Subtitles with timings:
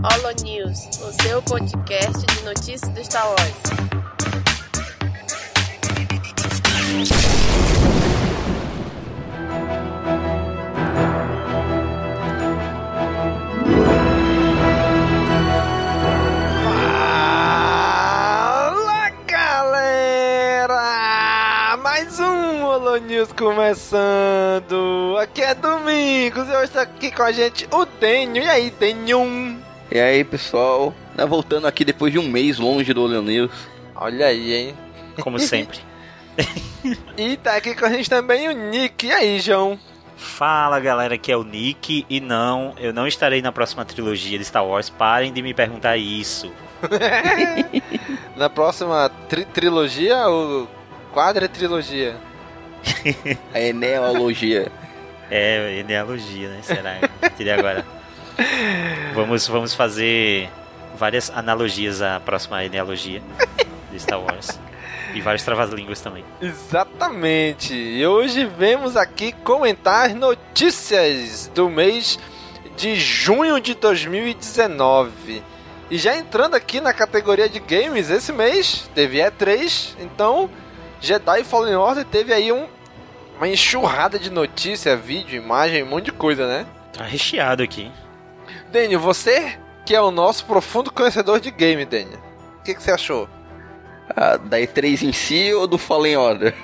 [0.00, 3.26] Holo News, o seu podcast de notícias do Star
[23.00, 25.16] News começando!
[25.20, 28.36] Aqui é Domingos e hoje está aqui com a gente o Denho.
[28.36, 29.67] E aí, Denho?
[29.90, 30.94] E aí, pessoal?
[31.16, 33.50] Né, voltando aqui depois de um mês longe do Olho News.
[33.94, 34.74] Olha aí, hein?
[35.20, 35.78] Como sempre.
[37.16, 39.08] E tá aqui com a gente também o Nick.
[39.08, 39.76] E aí, João?
[40.16, 42.06] Fala galera, aqui é o Nick.
[42.08, 44.88] E não, eu não estarei na próxima trilogia de Star Wars.
[44.88, 46.52] Parem de me perguntar isso.
[48.36, 50.68] Na próxima tri trilogia ou
[51.12, 52.16] quadra-trilogia?
[53.52, 54.70] A Enealogia.
[55.28, 56.60] É, genealogia, né?
[56.62, 56.98] Será?
[57.36, 57.84] Tirei agora.
[59.14, 60.48] Vamos, vamos fazer
[60.96, 63.22] várias analogias à próxima genealogia
[63.90, 64.58] de Star Wars.
[65.14, 66.22] E vários travas-línguas também.
[66.38, 67.72] Exatamente.
[67.74, 72.18] E hoje vemos aqui comentar notícias do mês
[72.76, 75.42] de junho de 2019.
[75.90, 80.50] E já entrando aqui na categoria de games, esse mês teve E3, então
[81.00, 82.66] Jedi Fallen Order teve aí um,
[83.38, 86.66] uma enxurrada de notícia, vídeo, imagem, um monte de coisa, né?
[86.92, 87.90] Tá recheado aqui.
[88.70, 92.20] Daniel, você que é o nosso profundo conhecedor de game, Daniel,
[92.60, 93.28] o que, que você achou?
[94.14, 96.54] Ah, da E3 em si ou do Fallen Order?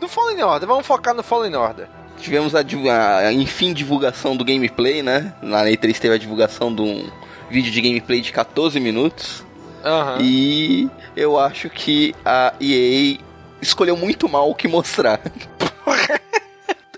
[0.00, 1.88] Do Fallen Order, vamos focar no Fallen Order.
[2.18, 5.34] Tivemos a, a, enfim, divulgação do gameplay, né?
[5.42, 7.10] Na E3 teve a divulgação de um
[7.50, 9.44] vídeo de gameplay de 14 minutos.
[9.84, 10.18] Aham.
[10.20, 13.18] E eu acho que a EA
[13.60, 15.20] escolheu muito mal o que mostrar.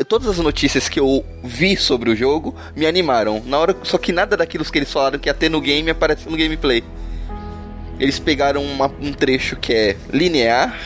[0.09, 3.43] Todas as notícias que eu vi sobre o jogo me animaram.
[3.47, 6.29] Na hora, só que nada daquilo que eles falaram que ia ter no game aparece
[6.29, 6.85] no gameplay.
[7.99, 10.79] Eles pegaram uma- um trecho que é linear.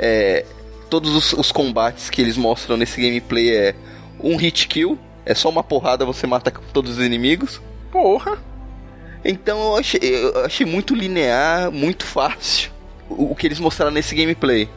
[0.00, 0.44] é,
[0.88, 3.74] todos os, os combates que eles mostram nesse gameplay é
[4.20, 4.96] um hit kill.
[5.26, 7.60] É só uma porrada, você mata todos os inimigos.
[7.90, 8.38] Porra.
[9.24, 12.70] Então eu achei, eu achei muito linear, muito fácil
[13.10, 14.68] o, o que eles mostraram nesse gameplay.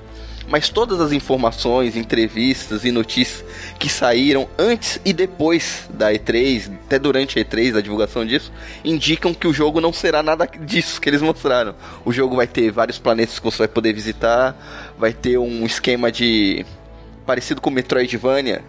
[0.47, 3.43] Mas todas as informações, entrevistas e notícias
[3.79, 8.51] que saíram antes e depois da E3, até durante a E3, da divulgação disso,
[8.83, 11.75] indicam que o jogo não será nada disso que eles mostraram.
[12.03, 16.11] O jogo vai ter vários planetas que você vai poder visitar, vai ter um esquema
[16.11, 16.65] de.
[17.25, 18.63] parecido com Metroidvania,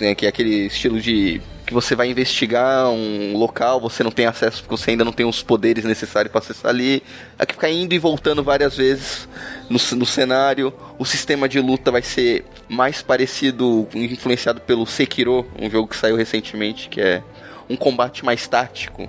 [0.00, 4.26] né, que é aquele estilo de que você vai investigar um local, você não tem
[4.26, 7.02] acesso porque você ainda não tem os poderes necessários para acessar ali.
[7.38, 9.28] Aqui ficar indo e voltando várias vezes
[9.68, 10.72] no, no cenário.
[10.98, 16.16] O sistema de luta vai ser mais parecido, influenciado pelo Sekiro, um jogo que saiu
[16.16, 17.22] recentemente, que é
[17.68, 19.08] um combate mais tático.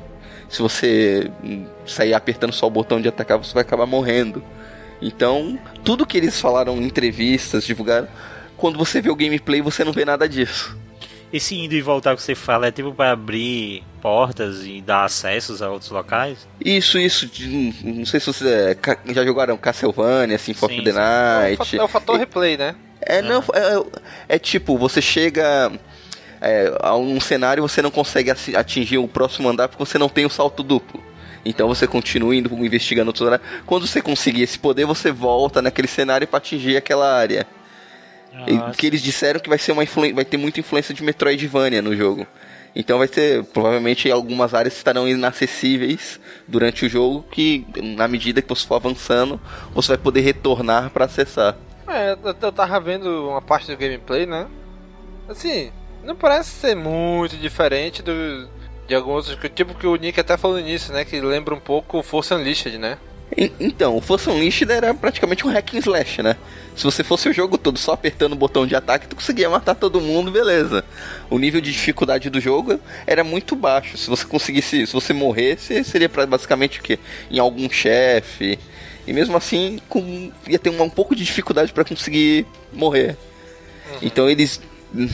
[0.50, 1.30] Se você
[1.86, 4.42] sair apertando só o botão de atacar, você vai acabar morrendo.
[5.02, 8.08] Então, tudo que eles falaram em entrevistas, divulgaram,
[8.56, 10.85] quando você vê o gameplay, você não vê nada disso.
[11.36, 15.62] Esse indo e voltar que você fala é tipo para abrir portas e dar acessos
[15.62, 16.48] a outros locais?
[16.64, 17.30] Isso, isso,
[17.84, 20.98] não sei se vocês é, já jogaram Castlevania, Symphony Sim, of the sim.
[20.98, 21.78] É o, Night.
[21.78, 22.74] é o fator replay, né?
[23.02, 25.74] É, não, é, é tipo, você chega
[26.40, 30.08] é, a um cenário e você não consegue atingir o próximo andar porque você não
[30.08, 31.04] tem o salto duplo.
[31.44, 33.44] Então você continua indo investigando outro cenário.
[33.66, 37.46] Quando você conseguir esse poder, você volta naquele cenário para atingir aquela área.
[38.36, 38.74] Nossa.
[38.78, 41.96] que eles disseram que vai ser uma influ- vai ter muita influência de Metroidvania no
[41.96, 42.26] jogo.
[42.76, 48.50] Então vai ter, provavelmente algumas áreas estarão inacessíveis durante o jogo que na medida que
[48.50, 49.40] você for avançando,
[49.74, 51.56] você vai poder retornar para acessar.
[51.88, 54.48] É, eu, tava vendo uma parte do gameplay, né?
[55.30, 55.72] Assim,
[56.04, 58.50] não parece ser muito diferente do,
[58.88, 59.50] de alguns outros.
[59.56, 61.06] Tipo que o Nick até falou nisso, né?
[61.06, 62.98] Que lembra um pouco Force Unleashed, né?
[63.38, 66.36] En- Então, o Force Unleashed era praticamente um hack and slash, né?
[66.76, 69.76] Se você fosse o jogo todo só apertando o botão de ataque, tu conseguia matar
[69.76, 70.84] todo mundo, beleza.
[71.30, 73.98] O nível de dificuldade do jogo era muito baixo.
[73.98, 77.00] Se você conseguisse, se você morresse, seria pra, basicamente o quê?
[77.32, 78.60] Em algum chefe.
[79.08, 83.16] E mesmo assim, com, ia ter um, um pouco de dificuldade pra conseguir morrer.
[84.02, 84.60] Então eles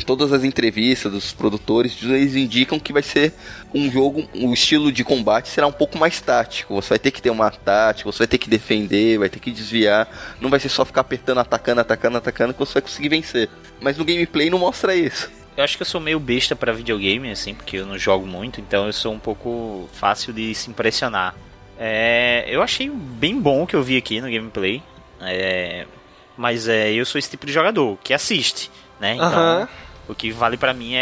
[0.05, 3.33] todas as entrevistas dos produtores, eles indicam que vai ser
[3.73, 6.75] um jogo, o estilo de combate será um pouco mais tático.
[6.75, 9.51] Você vai ter que ter uma tática, você vai ter que defender, vai ter que
[9.51, 10.07] desviar.
[10.39, 13.49] Não vai ser só ficar apertando, atacando, atacando, atacando que você vai conseguir vencer.
[13.79, 15.29] Mas no gameplay não mostra isso.
[15.55, 18.61] Eu acho que eu sou meio besta pra videogame, assim, porque eu não jogo muito,
[18.61, 21.35] então eu sou um pouco fácil de se impressionar.
[21.77, 24.81] É, eu achei bem bom o que eu vi aqui no gameplay.
[25.19, 25.85] É,
[26.37, 29.15] mas é, eu sou esse tipo de jogador que assiste, né?
[29.15, 29.67] Então.
[30.11, 30.99] O que vale para mim é,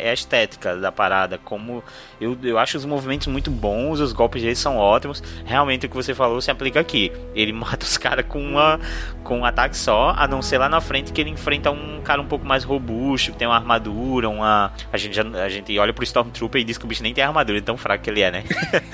[0.00, 1.36] é, é, a estética da parada.
[1.36, 1.84] Como
[2.18, 5.22] eu, eu acho os movimentos muito bons, os golpes dele são ótimos.
[5.44, 7.12] Realmente o que você falou se aplica aqui.
[7.34, 8.80] Ele mata os caras com, uma,
[9.22, 12.22] com um ataque só, a não ser lá na frente que ele enfrenta um cara
[12.22, 14.72] um pouco mais robusto, que tem uma armadura, uma.
[14.90, 17.60] A gente, a gente olha pro Stormtrooper e diz que o bicho nem tem armadura,
[17.60, 18.44] tão fraco que ele é, né?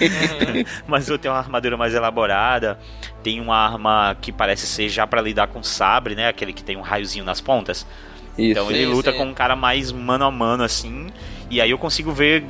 [0.85, 2.77] Mas eu tenho uma armadura mais elaborada.
[3.23, 6.27] Tem uma arma que parece ser já para lidar com sabre, né?
[6.27, 7.87] Aquele que tem um raiozinho nas pontas.
[8.37, 8.51] Isso.
[8.53, 11.09] Então ele luta com um cara mais mano a mano, assim.
[11.51, 12.45] E aí eu consigo ver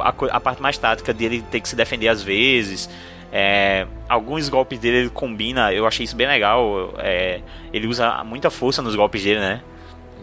[0.00, 2.88] a, a parte mais tática dele ter que se defender às vezes.
[3.32, 6.94] É, alguns golpes dele ele combina, eu achei isso bem legal.
[6.98, 7.40] É,
[7.72, 9.62] ele usa muita força nos golpes dele, né?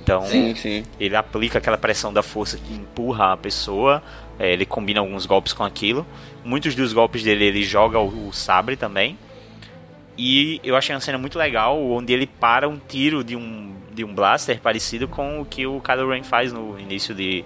[0.02, 0.84] Então sim, sim.
[1.00, 4.02] ele aplica aquela pressão da força que empurra a pessoa.
[4.40, 6.06] É, ele combina alguns golpes com aquilo.
[6.44, 9.18] Muitos dos golpes dele ele joga o, o sabre também.
[10.18, 14.04] E eu achei uma cena muito legal, onde ele para um tiro de um, de
[14.04, 17.44] um blaster parecido com o que o Kylo Ren faz no início de,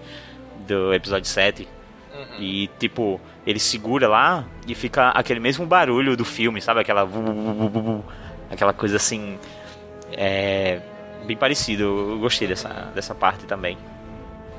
[0.67, 1.67] do episódio 7.
[2.13, 2.25] Uhum.
[2.39, 6.81] E, tipo, ele segura lá e fica aquele mesmo barulho do filme, sabe?
[6.81, 7.07] Aquela...
[8.49, 9.38] Aquela coisa assim...
[10.13, 10.79] É...
[11.25, 11.83] Bem parecido.
[11.83, 13.77] Eu gostei dessa, dessa parte também.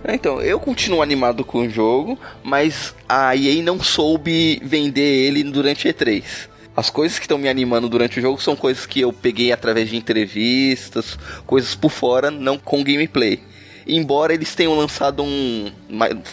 [0.05, 5.43] É, então, eu continuo animado com o jogo, mas a EA não soube vender ele
[5.43, 6.49] durante E3.
[6.79, 9.91] As coisas que estão me animando durante o jogo são coisas que eu peguei através
[9.91, 13.43] de entrevistas, coisas por fora, não com gameplay.
[13.85, 15.73] Embora eles tenham lançado um.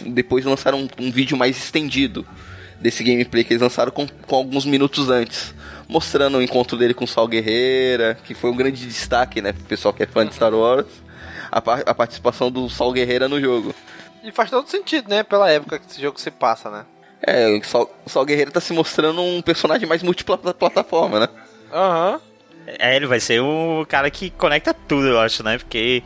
[0.06, 2.24] Depois lançaram um, um vídeo mais estendido
[2.80, 5.52] desse gameplay que eles lançaram com, com alguns minutos antes.
[5.88, 9.52] Mostrando o encontro dele com o Sal Guerreira, que foi um grande destaque, né?
[9.52, 10.86] Pro pessoal que é fã de Star Wars.
[11.50, 13.74] A, a participação do Sal Guerreira no jogo.
[14.22, 15.24] E faz todo sentido, né?
[15.24, 16.84] Pela época que esse jogo se passa, né?
[17.22, 21.28] É, o Sol, o Sol Guerreiro tá se mostrando um personagem mais multiplataforma, né?
[21.72, 22.12] Aham.
[22.12, 22.20] Uhum.
[22.66, 25.56] É, ele vai ser o cara que conecta tudo, eu acho, né?
[25.56, 26.02] Porque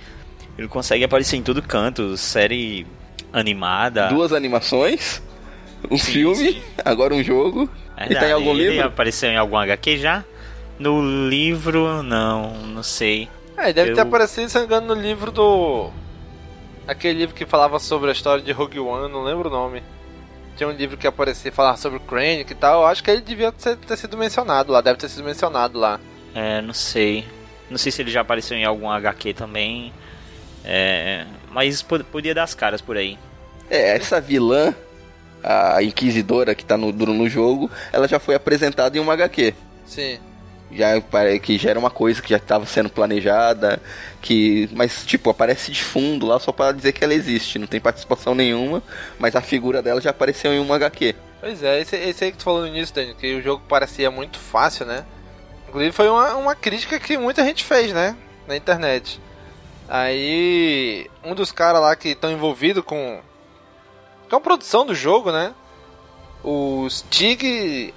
[0.59, 2.87] ele consegue aparecer em todo canto, série
[3.33, 4.09] animada.
[4.09, 5.23] Duas animações,
[5.91, 6.63] um sim, filme, sim.
[6.85, 7.69] agora um jogo.
[7.97, 8.87] É ele tá em algum ele livro?
[8.87, 10.23] apareceu em algum HQ já?
[10.79, 13.29] No livro, não, não sei.
[13.57, 13.95] É, ele deve eu...
[13.95, 15.91] ter aparecido, se engano, no livro do.
[16.87, 19.83] Aquele livro que falava sobre a história de Rogue One, não lembro o nome
[20.61, 22.83] tinha um livro que aparecia falar sobre o Krennic e tal.
[22.83, 25.99] Eu acho que ele devia ter, ter sido mencionado lá, deve ter sido mencionado lá.
[26.35, 27.25] É, não sei.
[27.71, 29.91] Não sei se ele já apareceu em algum HQ também.
[30.63, 33.19] É, mas podia dar as caras por aí.
[33.71, 34.75] É, essa vilã,
[35.43, 39.55] a Inquisidora que tá no, no jogo, ela já foi apresentada em uma HQ.
[39.87, 40.19] Sim
[40.73, 41.01] já
[41.41, 43.81] que já era uma coisa que já estava sendo planejada,
[44.23, 47.81] que mas tipo aparece de fundo lá só para dizer que ela existe, não tem
[47.81, 48.83] participação nenhuma,
[49.19, 51.15] mas a figura dela já apareceu em uma HQ.
[51.41, 54.39] Pois é, esse, esse aí que tu falou no início, que o jogo parecia muito
[54.39, 55.05] fácil, né?
[55.69, 58.17] Inclusive foi uma, uma crítica que muita gente fez, né?
[58.47, 59.21] Na internet.
[59.89, 63.21] Aí um dos caras lá que estão envolvidos com
[64.29, 65.53] com a produção do jogo, né?
[66.45, 67.93] O Stig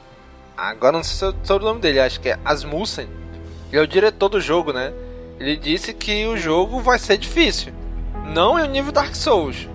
[0.70, 3.10] Agora não sei se é o nome dele, acho que é Asmussen.
[3.70, 4.94] Ele é o diretor do jogo, né?
[5.38, 7.74] Ele disse que o jogo vai ser difícil.
[8.28, 9.68] Não é o nível Dark Souls,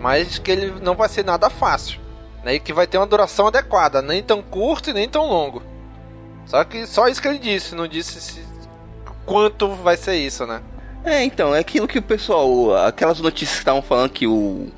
[0.00, 1.98] mas que ele não vai ser nada fácil.
[2.44, 2.54] Né?
[2.54, 5.64] E que vai ter uma duração adequada, nem tão curto e nem tão longo.
[6.46, 8.44] Só que só isso que ele disse, não disse se,
[9.24, 10.62] quanto vai ser isso, né?
[11.04, 12.76] É, então, é aquilo que o pessoal.
[12.86, 14.68] Aquelas notícias que estavam falando que o,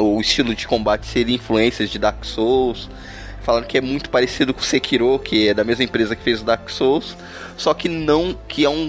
[0.00, 2.88] o estilo de combate seria influências de Dark Souls
[3.44, 6.44] falando que é muito parecido com Sekiro, que é da mesma empresa que fez o
[6.44, 7.16] Dark Souls,
[7.56, 8.88] só que não que é um,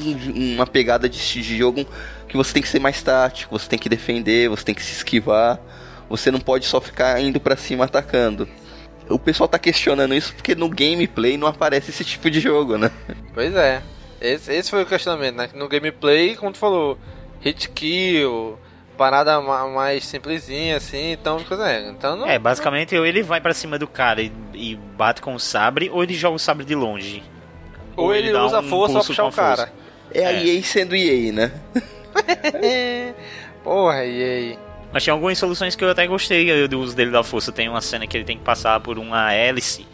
[0.56, 1.86] uma pegada de, de jogo
[2.28, 4.94] que você tem que ser mais tático, você tem que defender, você tem que se
[4.94, 5.60] esquivar,
[6.10, 8.48] você não pode só ficar indo para cima atacando.
[9.10, 12.90] O pessoal tá questionando isso porque no gameplay não aparece esse tipo de jogo, né?
[13.34, 13.84] Pois é.
[14.20, 15.50] Esse, esse foi o questionamento, né?
[15.54, 16.98] No gameplay, como tu falou,
[17.42, 18.58] hit kill,
[18.96, 23.78] parada mais simplesinha, assim, então, é, então não, É, basicamente ou ele vai para cima
[23.78, 27.24] do cara e, e, bate com o sabre, ou ele joga o sabre de longe.
[27.96, 29.72] Ou, ou ele, ele usa um força pra puxar o cara.
[30.14, 30.46] É a é.
[30.46, 31.52] EA sendo EA, né?
[33.64, 34.58] Porra, EA.
[34.92, 37.52] Mas tinha algumas soluções que eu até gostei do uso dele da força.
[37.52, 39.86] Tem uma cena que ele tem que passar por uma hélice.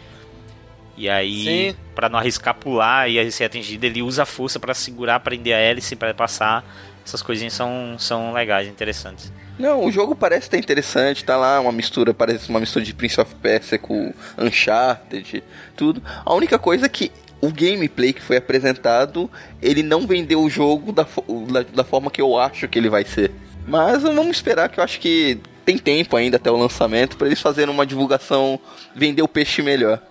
[1.01, 5.19] E aí, para não arriscar pular e ser atingido, ele usa a força para segurar,
[5.19, 6.63] prender a hélice para passar
[7.03, 9.33] essas coisinhas são, são legais, interessantes.
[9.57, 13.19] Não, o jogo parece estar interessante, tá lá uma mistura, parece uma mistura de Prince
[13.19, 15.43] of Persia com Uncharted,
[15.75, 16.03] tudo.
[16.23, 19.27] A única coisa é que o gameplay que foi apresentado,
[19.59, 21.07] ele não vendeu o jogo da,
[21.51, 23.31] da, da forma que eu acho que ele vai ser.
[23.67, 27.41] Mas vamos esperar que eu acho que tem tempo ainda até o lançamento para eles
[27.41, 28.59] fazerem uma divulgação,
[28.95, 30.01] vender o peixe melhor.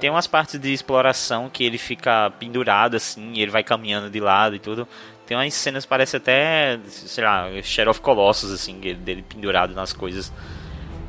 [0.00, 4.20] Tem umas partes de exploração que ele fica pendurado assim, e ele vai caminhando de
[4.20, 4.86] lado e tudo
[5.26, 9.92] Tem umas cenas que parece até, sei lá, Shadow of Colossus, assim, dele pendurado nas
[9.92, 10.32] coisas.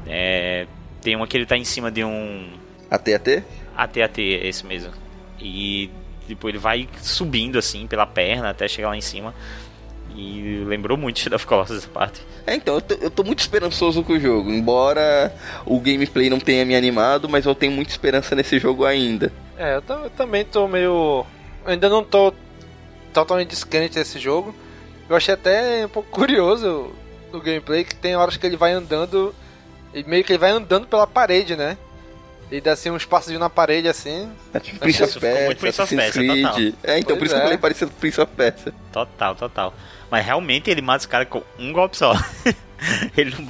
[0.05, 0.65] É,
[1.01, 2.49] tem uma que ele tá em cima de um.
[2.89, 3.43] AT-AT?
[3.75, 4.93] AT-AT, esse mesmo.
[5.39, 5.89] E
[6.27, 9.33] tipo, ele vai subindo assim pela perna até chegar lá em cima.
[10.17, 12.21] E lembrou muito Shadow of Colossus essa parte.
[12.47, 14.49] É, então, eu tô, eu tô muito esperançoso com o jogo.
[14.49, 15.31] Embora
[15.63, 19.31] o gameplay não tenha me animado, mas eu tenho muita esperança nesse jogo ainda.
[19.55, 21.23] É, eu, eu também tô meio.
[21.63, 22.33] Eu ainda não tô
[23.13, 24.55] totalmente descrente desse jogo.
[25.07, 26.91] Eu achei até um pouco curioso
[27.31, 29.35] o gameplay, que tem horas que ele vai andando.
[29.93, 31.77] E meio que ele vai andando pela parede, né?
[32.49, 34.31] E dá assim uns passos na parede assim.
[34.53, 36.73] É tipo Prince of Persia, Assassin's Creed.
[36.83, 37.37] É, então Pois por isso é.
[37.37, 38.73] que eu falei parecido com Prince of Persia.
[38.91, 39.73] Total, total.
[40.09, 42.13] Mas realmente ele mata os caras com um golpe só.
[43.17, 43.47] ele não,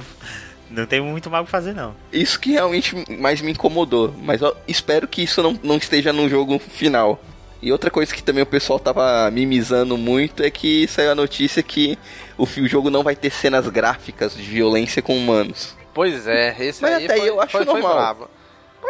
[0.70, 1.94] não tem muito mal o que fazer, não.
[2.12, 4.14] Isso que realmente mais me incomodou.
[4.22, 7.20] Mas eu espero que isso não, não esteja no jogo final.
[7.60, 11.62] E outra coisa que também o pessoal tava mimizando muito é que saiu a notícia
[11.62, 11.98] que
[12.36, 15.76] o, o jogo não vai ter cenas gráficas de violência com humanos.
[15.92, 17.94] Pois é, esse Mas aí até foi, eu acho foi, foi normal.
[17.94, 18.30] brabo.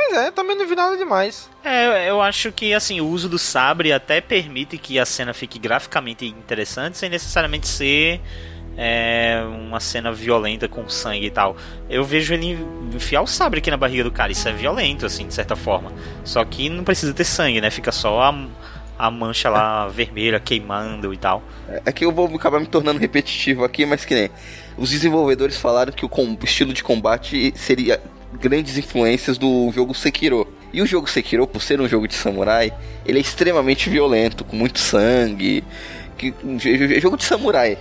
[0.08, 1.50] Pois é, também não vi nada demais.
[1.62, 5.58] É, eu acho que assim, o uso do sabre até permite que a cena fique
[5.58, 8.18] graficamente interessante sem necessariamente ser
[8.74, 11.58] é, uma cena violenta com sangue e tal.
[11.90, 12.58] Eu vejo ele
[12.94, 15.92] enfiar o sabre aqui na barriga do cara, isso é violento, assim, de certa forma.
[16.24, 17.70] Só que não precisa ter sangue, né?
[17.70, 18.46] Fica só a,
[18.98, 21.42] a mancha lá vermelha queimando e tal.
[21.84, 24.30] É que eu vou acabar me tornando repetitivo aqui, mas que nem.
[24.78, 28.00] Os desenvolvedores falaram que o estilo de combate seria
[28.32, 30.46] grandes influências do jogo Sekiro.
[30.72, 32.72] E o jogo Sekiro, por ser um jogo de samurai,
[33.06, 35.64] ele é extremamente violento, com muito sangue.
[36.16, 37.78] Que, jo- jogo de samurai.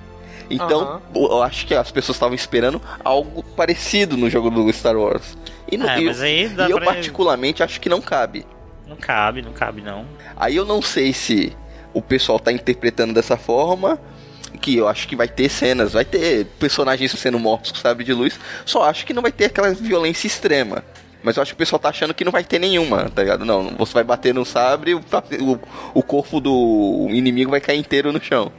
[0.48, 1.00] então, Aham.
[1.14, 5.36] eu acho que as pessoas estavam esperando algo parecido no jogo do Star Wars.
[5.70, 8.46] E, no, É, e aí eu, pra- particularmente acho que não cabe.
[8.88, 10.04] Não cabe, não cabe não.
[10.36, 11.52] Aí eu não sei se
[11.92, 14.00] o pessoal tá interpretando dessa forma,
[14.60, 18.12] que eu acho que vai ter cenas, vai ter personagens sendo mortos com sabre de
[18.12, 20.84] luz, só acho que não vai ter aquela violência extrema.
[21.22, 23.44] Mas eu acho que o pessoal tá achando que não vai ter nenhuma, tá ligado?
[23.44, 25.58] Não, você vai bater no sabre, o, o,
[25.94, 28.50] o corpo do inimigo vai cair inteiro no chão.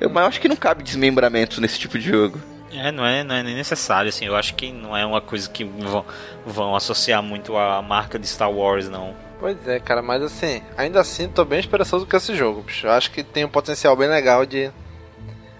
[0.00, 2.40] Eu, mas eu acho que não cabe desmembramentos nesse tipo de jogo.
[2.72, 4.24] É, não é, não é nem necessário, assim.
[4.24, 6.04] Eu acho que não é uma coisa que vão,
[6.44, 9.14] vão associar muito à marca de Star Wars, não.
[9.38, 12.86] Pois é, cara, mas assim, ainda assim tô bem esperançoso com esse jogo, bicho.
[12.86, 14.70] Eu acho que tem um potencial bem legal de.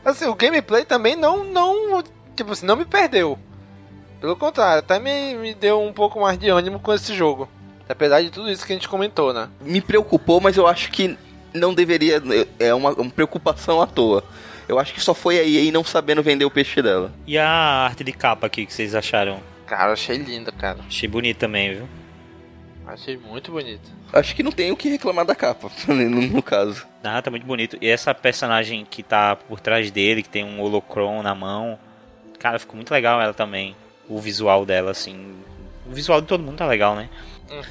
[0.05, 1.45] Assim, o gameplay também não.
[1.45, 2.03] não
[2.35, 3.39] tipo assim, não me perdeu.
[4.21, 7.49] Pelo contrário, até me, me deu um pouco mais de ânimo com esse jogo.
[7.89, 9.49] Apesar de tudo isso que a gente comentou, né?
[9.61, 11.19] Me preocupou, mas eu acho que
[11.53, 12.23] não deveria.
[12.59, 14.25] É uma, uma preocupação à toa.
[14.69, 17.13] Eu acho que só foi a EA não sabendo vender o peixe dela.
[17.27, 19.41] E a arte de capa aqui que vocês acharam?
[19.67, 20.79] Cara, achei linda, cara.
[20.87, 21.89] Achei bonito também, viu?
[22.93, 23.91] Achei muito bonito.
[24.13, 26.87] Acho que não tem o que reclamar da capa, no, no caso.
[27.03, 27.77] Ah, tá muito bonito.
[27.81, 31.79] E essa personagem que tá por trás dele, que tem um holocron na mão.
[32.39, 33.75] Cara, ficou muito legal ela também.
[34.09, 35.37] O visual dela, assim.
[35.87, 37.09] O visual de todo mundo tá legal, né?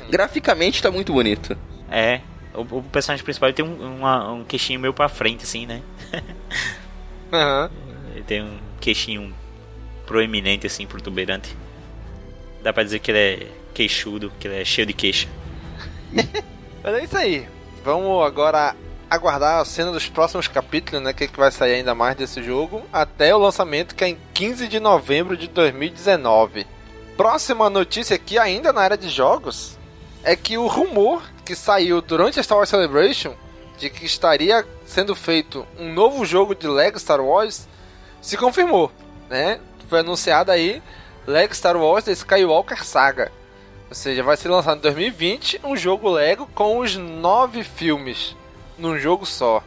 [0.09, 1.57] Graficamente tá muito bonito.
[1.91, 2.21] É.
[2.53, 5.81] O, o personagem principal ele tem um, uma- um queixinho meio pra frente, assim, né?
[7.31, 7.69] Aham.
[8.13, 9.33] Ele tem um queixinho
[10.05, 11.55] proeminente, assim, protuberante.
[12.63, 15.27] Dá pra dizer que ele é queixudo, que ele é cheio de queixa.
[16.83, 17.47] Mas é isso aí.
[17.83, 18.75] Vamos agora
[19.09, 21.11] aguardar a cena dos próximos capítulos, né?
[21.11, 22.81] O que, que vai sair ainda mais desse jogo.
[22.93, 26.65] Até o lançamento, que é em 15 de novembro de 2019.
[27.17, 29.77] Próxima notícia aqui, ainda na área de jogos,
[30.23, 33.35] é que o rumor que saiu durante a Star Wars Celebration
[33.77, 37.67] de que estaria sendo feito um novo jogo de Lego Star Wars
[38.21, 38.91] se confirmou,
[39.29, 39.59] né?
[39.89, 40.81] Foi anunciado aí
[41.25, 43.31] Lego Star Wars The Skywalker Saga.
[43.91, 48.37] Ou seja, vai ser lançado em 2020 um jogo Lego com os nove filmes
[48.77, 49.61] num jogo só.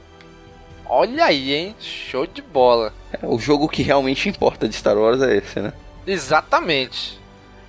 [0.86, 1.76] Olha aí, hein?
[1.78, 2.90] Show de bola.
[3.12, 5.74] É, O jogo que realmente importa de Star Wars é esse, né?
[6.06, 7.20] Exatamente.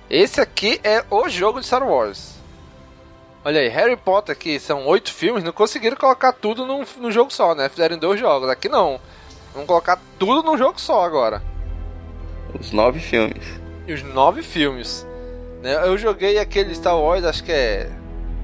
[0.08, 2.36] Esse aqui é o jogo de Star Wars.
[3.44, 7.30] Olha aí, Harry Potter, que são oito filmes, não conseguiram colocar tudo num, num jogo
[7.30, 7.68] só, né?
[7.68, 8.48] Fizeram dois jogos.
[8.48, 8.98] Aqui não.
[9.52, 11.42] Vamos colocar tudo num jogo só agora.
[12.58, 13.44] Os nove filmes.
[13.86, 15.06] E os nove filmes.
[15.66, 15.74] Né?
[15.84, 17.90] Eu joguei aquele Star Wars, acho que é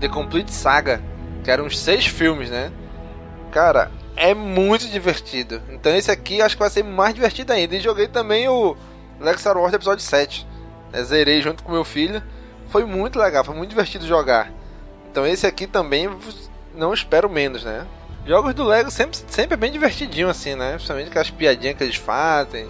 [0.01, 1.01] The Complete Saga,
[1.45, 2.73] que eram uns seis filmes, né?
[3.53, 5.63] Cara, é muito divertido.
[5.71, 7.77] Então esse aqui acho que vai ser mais divertido ainda.
[7.77, 8.77] E joguei também o
[9.21, 10.45] Lego Star Wars episódio 7.
[10.93, 11.01] né?
[11.05, 12.21] Zerei junto com meu filho.
[12.67, 14.51] Foi muito legal, foi muito divertido jogar.
[15.09, 16.11] Então esse aqui também
[16.75, 17.87] não espero menos, né?
[18.27, 20.73] Jogos do Lego sempre, sempre é bem divertidinho assim, né?
[20.73, 22.69] Principalmente com as piadinhas que eles fazem.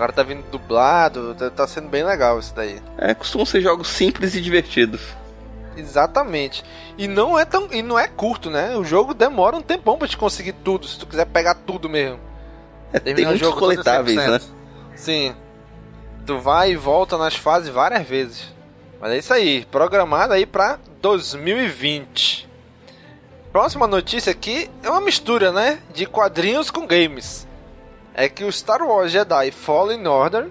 [0.00, 2.80] Agora tá vindo dublado, tá, tá sendo bem legal isso daí.
[2.96, 5.02] É, costumam ser jogos simples e divertidos.
[5.76, 6.64] Exatamente.
[6.96, 8.74] E não é tão e não é curto, né?
[8.76, 12.18] O jogo demora um tempão pra te conseguir tudo, se tu quiser pegar tudo mesmo.
[12.94, 14.30] É, tem o jogo coletáveis, 100%.
[14.30, 14.40] né?
[14.96, 15.36] Sim.
[16.24, 18.54] Tu vai e volta nas fases várias vezes.
[18.98, 22.48] Mas é isso aí, programado aí pra 2020.
[23.52, 25.78] Próxima notícia aqui é uma mistura, né?
[25.92, 27.46] De quadrinhos com games.
[28.14, 30.48] É que o Star Wars Jedi Fallen Order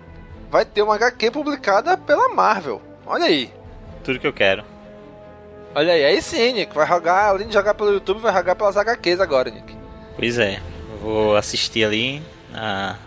[0.50, 2.82] vai ter uma HQ publicada pela Marvel.
[3.06, 3.52] Olha aí.
[4.04, 4.64] Tudo que eu quero.
[5.76, 6.74] Olha aí, aí sim, Nick.
[6.74, 9.76] Vai jogar, além de jogar pelo YouTube, vai jogar pelas HQs agora, Nick.
[10.16, 10.60] Pois é.
[11.02, 12.98] Vou assistir ali na-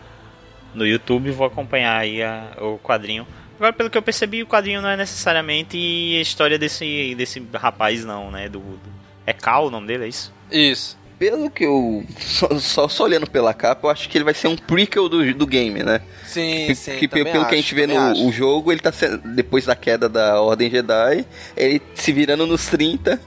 [0.75, 3.27] no YouTube e vou acompanhar aí a- o quadrinho.
[3.57, 8.05] Agora, pelo que eu percebi, o quadrinho não é necessariamente a história desse, desse rapaz,
[8.05, 8.49] não, né?
[8.49, 8.93] Do, do-
[9.27, 10.33] É Cal o nome dele, é isso?
[10.51, 10.99] Isso.
[11.23, 12.03] Pelo que eu.
[12.19, 15.33] Só, só, só olhando pela capa, eu acho que ele vai ser um prequel do,
[15.33, 16.01] do game, né?
[16.27, 16.97] Sim, Que- sim.
[16.97, 18.27] que pelo também que a acho, gente vê no acho.
[18.27, 21.25] o jogo, ele tá sendo, depois da queda da Ordem Jedi,
[21.57, 23.21] ele se virando nos 30,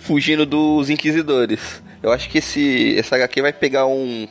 [0.00, 1.60] fugindo dos Inquisidores.
[2.02, 4.26] Eu acho que esse essa HQ vai pegar um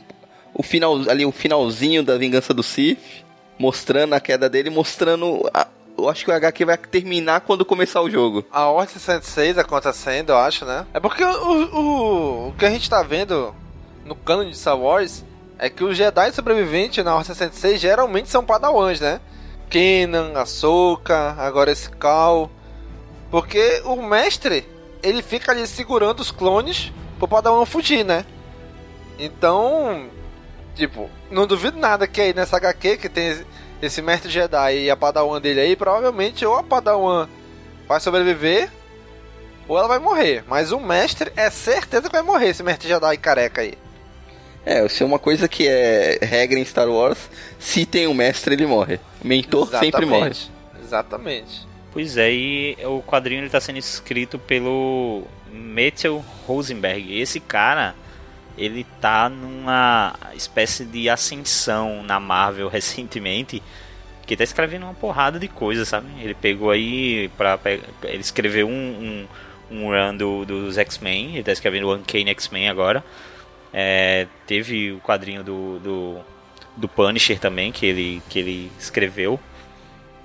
[0.52, 3.24] o final ali o finalzinho da vingança do Sith,
[3.58, 8.00] mostrando a queda dele, mostrando a- eu acho que o HQ vai terminar quando começar
[8.00, 8.44] o jogo.
[8.50, 10.86] A Ordem 66 acontecendo, eu acho, né?
[10.92, 13.54] É porque o, o, o que a gente tá vendo
[14.04, 15.24] no cano de Star Wars
[15.58, 19.20] é que os Jedi sobreviventes na Ordem 66 geralmente são padawans, né?
[19.70, 22.50] Kenan, Ahsoka, agora esse Cal.
[23.30, 24.68] Porque o mestre,
[25.02, 28.26] ele fica ali segurando os clones pro padawan fugir, né?
[29.18, 30.08] Então,
[30.74, 33.44] tipo, não duvido nada que aí nessa HQ que tem
[33.82, 37.28] esse mestre Jedi e a padawan dele aí, provavelmente ou a padawan
[37.88, 38.70] vai sobreviver
[39.66, 40.44] ou ela vai morrer.
[40.46, 43.74] Mas o mestre é certeza que vai morrer, esse mestre Jedi careca aí.
[44.64, 48.54] É, isso é uma coisa que é regra em Star Wars, se tem um mestre
[48.54, 49.00] ele morre.
[49.22, 50.30] O mentor sempre morre.
[50.30, 50.52] Exatamente.
[50.84, 51.66] Exatamente.
[51.92, 57.20] Pois é, e o quadrinho ele tá sendo escrito pelo Matthew Rosenberg.
[57.20, 57.94] Esse cara,
[58.62, 63.62] ele tá numa espécie de ascensão na Marvel recentemente,
[64.24, 66.06] que tá escrevendo uma porrada de coisa, sabe?
[66.20, 67.58] Ele pegou aí para
[68.04, 69.26] ele escreveu um,
[69.70, 73.04] um, um run do, dos X-Men, ele tá escrevendo o Uncanny X-Men agora.
[73.72, 76.20] É, teve o quadrinho do, do,
[76.76, 79.40] do Punisher também, que ele, que ele escreveu.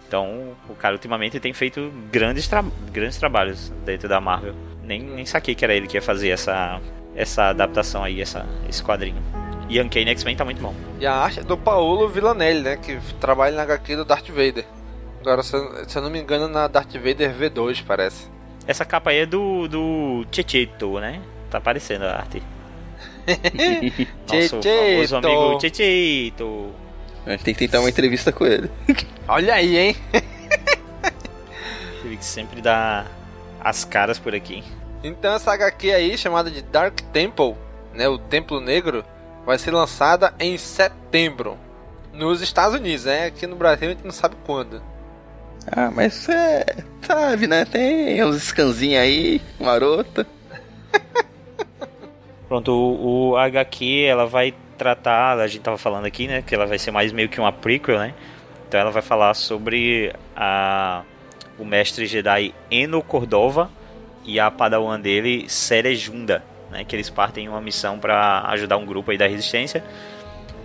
[0.08, 4.54] Então, o cara ultimamente tem feito grandes, tra grandes trabalhos dentro da Marvel.
[4.84, 6.80] Nem, nem saquei que era ele que ia fazer essa,
[7.18, 9.22] essa adaptação aí, essa, esse quadrinho.
[9.68, 10.74] E Uncanny X-Men tá muito bom.
[11.00, 12.78] E a arte é do Paulo Villanelli, né?
[12.78, 14.66] Que trabalha na HQ do Darth Vader.
[15.20, 18.28] Agora, se eu, se eu não me engano, na Darth Vader V2, parece.
[18.66, 21.20] Essa capa aí é do, do Checheto, né?
[21.50, 22.42] Tá aparecendo a arte.
[24.32, 26.72] Nosso famoso amigo Checheto.
[27.26, 28.72] A gente tem que tentar uma entrevista com ele.
[29.28, 29.96] Olha aí, hein?
[32.06, 33.06] Ele que sempre dá
[33.60, 34.64] as caras por aqui.
[35.08, 37.56] Então essa HQ aí, chamada de Dark Temple,
[37.94, 39.04] né, o Templo Negro,
[39.46, 41.58] vai ser lançada em setembro
[42.14, 43.28] nos Estados Unidos, né?
[43.28, 44.82] Aqui no Brasil a gente não sabe quando.
[45.72, 46.66] Ah, mas é.
[47.02, 47.64] Sabe, né?
[47.66, 50.28] Tem uns scanzinhos aí, marota.
[52.48, 56.66] Pronto, o, o HQ ela vai tratar, a gente tava falando aqui, né, que ela
[56.66, 58.14] vai ser mais meio que uma prequel, né?
[58.68, 61.04] Então ela vai falar sobre a
[61.58, 63.70] o mestre Jedi Eno Cordova
[64.28, 68.86] e a padawan dele Serejunda, né, que eles partem em uma missão para ajudar um
[68.86, 69.84] grupo aí da resistência.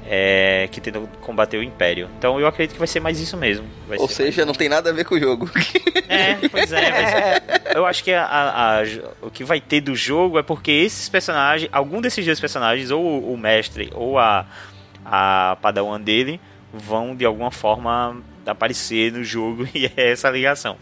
[0.05, 2.11] É, que tenta combater o Império.
[2.19, 3.65] Então eu acredito que vai ser mais isso mesmo.
[3.99, 5.49] Ou seja, não tem nada a ver com o jogo.
[6.09, 8.83] é, pois é, mas eu acho que a- a-
[9.25, 13.33] o que vai ter do jogo é porque esses personagens, algum desses dois personagens, ou
[13.33, 14.45] o mestre ou a,
[15.05, 16.41] a padawan dele,
[16.75, 20.77] vão de alguma forma aparecer no jogo e é essa ligação.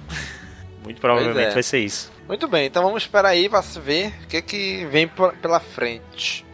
[0.82, 1.54] Muito provavelmente é.
[1.54, 2.10] vai ser isso.
[2.30, 5.10] Muito bem, então vamos esperar aí para ver o que, que vem
[5.42, 6.46] pela frente.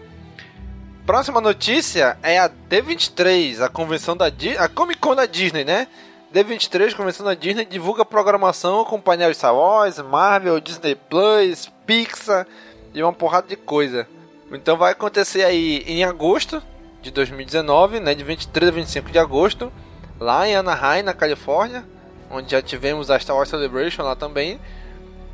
[1.04, 5.86] Próxima notícia é a D23, a convenção da Di a Comic Con da Disney, né?
[6.34, 12.46] D23, convenção da Disney, divulga programação com painel Star Wars, Marvel, Disney Plus, Pixar
[12.94, 14.08] e uma porrada de coisa.
[14.50, 16.62] Então vai acontecer aí em agosto
[17.02, 18.14] de 2019, né?
[18.14, 19.70] De 23 a 25 de agosto,
[20.18, 21.84] lá em Anaheim, na Califórnia,
[22.30, 24.58] onde já tivemos a Star Wars Celebration lá também.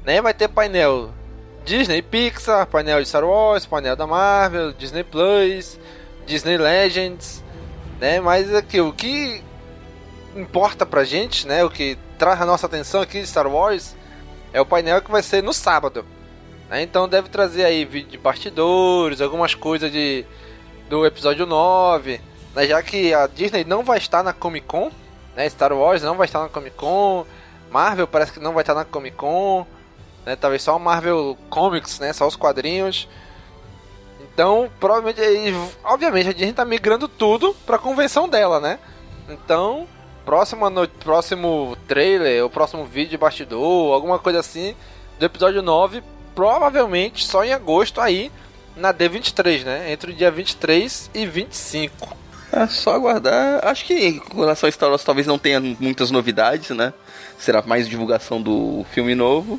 [0.04, 0.20] Né?
[0.20, 1.10] Vai ter painel
[1.64, 5.78] Disney Pixar, painel de Star Wars, painel da Marvel, Disney Plus,
[6.26, 7.42] Disney Legends,
[8.00, 8.20] né?
[8.20, 9.42] Mas aqui o que
[10.34, 11.64] importa pra gente, né?
[11.64, 13.94] O que traz a nossa atenção aqui de Star Wars
[14.52, 16.04] é o painel que vai ser no sábado.
[16.68, 16.82] né?
[16.82, 20.24] Então deve trazer aí vídeo de bastidores, algumas coisas de
[20.88, 22.20] do episódio 9,
[22.54, 22.66] né?
[22.66, 24.90] já que a Disney não vai estar na Comic Con,
[25.36, 25.48] né?
[25.48, 27.24] Star Wars não vai estar na Comic Con,
[27.70, 29.64] Marvel parece que não vai estar na Comic Con.
[30.24, 30.36] Né?
[30.36, 32.12] Talvez só a Marvel Comics, né?
[32.12, 33.08] Só os quadrinhos.
[34.20, 35.20] Então, provavelmente,
[35.84, 38.78] obviamente, a Disney tá migrando tudo pra convenção dela, né?
[39.28, 39.86] Então,
[40.24, 40.88] próxima no...
[40.88, 44.74] próximo trailer, o próximo vídeo de bastidor, alguma coisa assim,
[45.18, 46.02] do episódio 9,
[46.34, 48.32] provavelmente só em agosto aí,
[48.74, 49.92] na D23, né?
[49.92, 52.16] Entre o dia 23 e 25.
[52.52, 53.66] É só aguardar.
[53.66, 56.92] Acho que com relação a Star Wars talvez não tenha muitas novidades, né?
[57.38, 59.58] Será mais divulgação do filme novo.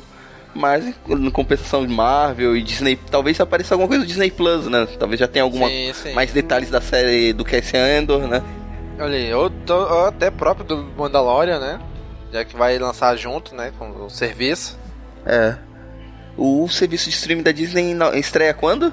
[0.54, 4.86] Mas em compensação de Marvel e Disney, talvez apareça alguma coisa do Disney Plus, né?
[4.98, 6.12] Talvez já tenha alguma Sim, sim.
[6.12, 8.40] mais detalhes da série do Cassian Andor, né?
[8.98, 9.50] Olha aí, ou,
[10.06, 11.80] até próprio do Mandalorian, né?
[12.32, 13.72] Já que vai lançar junto, né?
[13.76, 14.78] Com o serviço.
[15.26, 15.56] É.
[16.36, 18.92] O serviço de streaming da Disney estreia quando?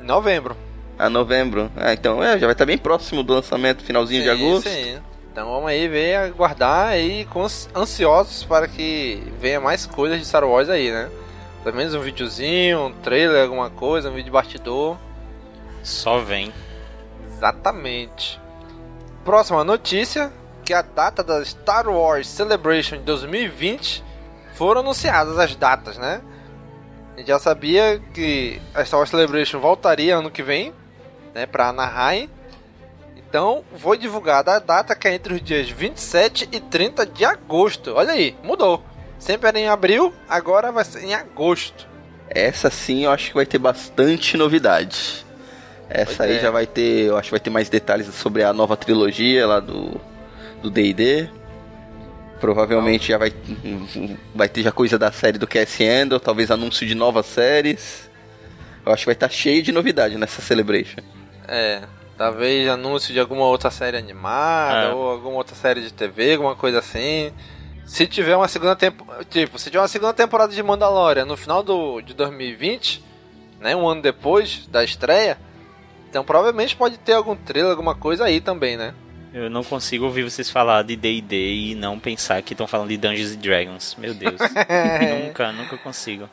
[0.00, 0.56] Em novembro.
[0.98, 1.70] A novembro.
[1.76, 4.68] Ah, então é, já vai estar bem próximo do lançamento, finalzinho de Sim, agosto.
[4.68, 4.96] sim.
[5.38, 7.24] Então vamos aí ver, aguardar aí
[7.72, 11.08] ansiosos para que venha mais coisas de Star Wars aí, né?
[11.62, 14.96] Pelo menos um videozinho, um trailer, alguma coisa, um vídeo de bastidor.
[15.80, 16.52] Só vem.
[17.24, 18.40] Exatamente.
[19.24, 20.32] Próxima notícia,
[20.64, 24.02] que a data da Star Wars Celebration de 2020
[24.54, 26.20] foram anunciadas as datas, né?
[27.14, 30.74] A gente já sabia que a Star Wars Celebration voltaria ano que vem,
[31.32, 32.28] né, para Anaheim.
[33.28, 37.92] Então, foi divulgada a data que é entre os dias 27 e 30 de agosto.
[37.94, 38.82] Olha aí, mudou.
[39.18, 41.86] Sempre era em abril, agora vai ser em agosto.
[42.30, 45.26] Essa sim eu acho que vai ter bastante novidade.
[45.90, 46.40] Essa Pois aí é.
[46.40, 49.60] já vai ter, eu acho que vai ter mais detalhes sobre a nova trilogia lá
[49.60, 50.00] do
[50.62, 51.28] do D&D.
[52.40, 53.32] Provavelmente já vai
[54.34, 58.08] vai ter já coisa da série do Cassian Andor, talvez anúncio de novas séries.
[58.86, 61.00] Eu acho que vai estar cheio de novidade nessa Celebration.
[61.46, 61.82] É,
[62.18, 64.92] talvez anúncio de alguma outra série animada É.
[64.92, 67.32] ou alguma outra série de TV, alguma coisa assim.
[67.86, 71.62] Se tiver uma segunda temporada, tipo, se tiver uma segunda temporada de Mandalorian no final
[71.62, 73.02] do, de 2020,
[73.60, 75.38] né, um ano depois da estreia,
[76.10, 78.92] então provavelmente pode ter algum trailer, alguma coisa aí também, né?
[79.32, 82.96] Eu não consigo ouvir vocês falar de D&D e não pensar que estão falando de
[82.96, 83.94] Dungeons and Dragons.
[83.98, 84.40] Meu Deus.
[85.26, 86.28] nunca, nunca consigo.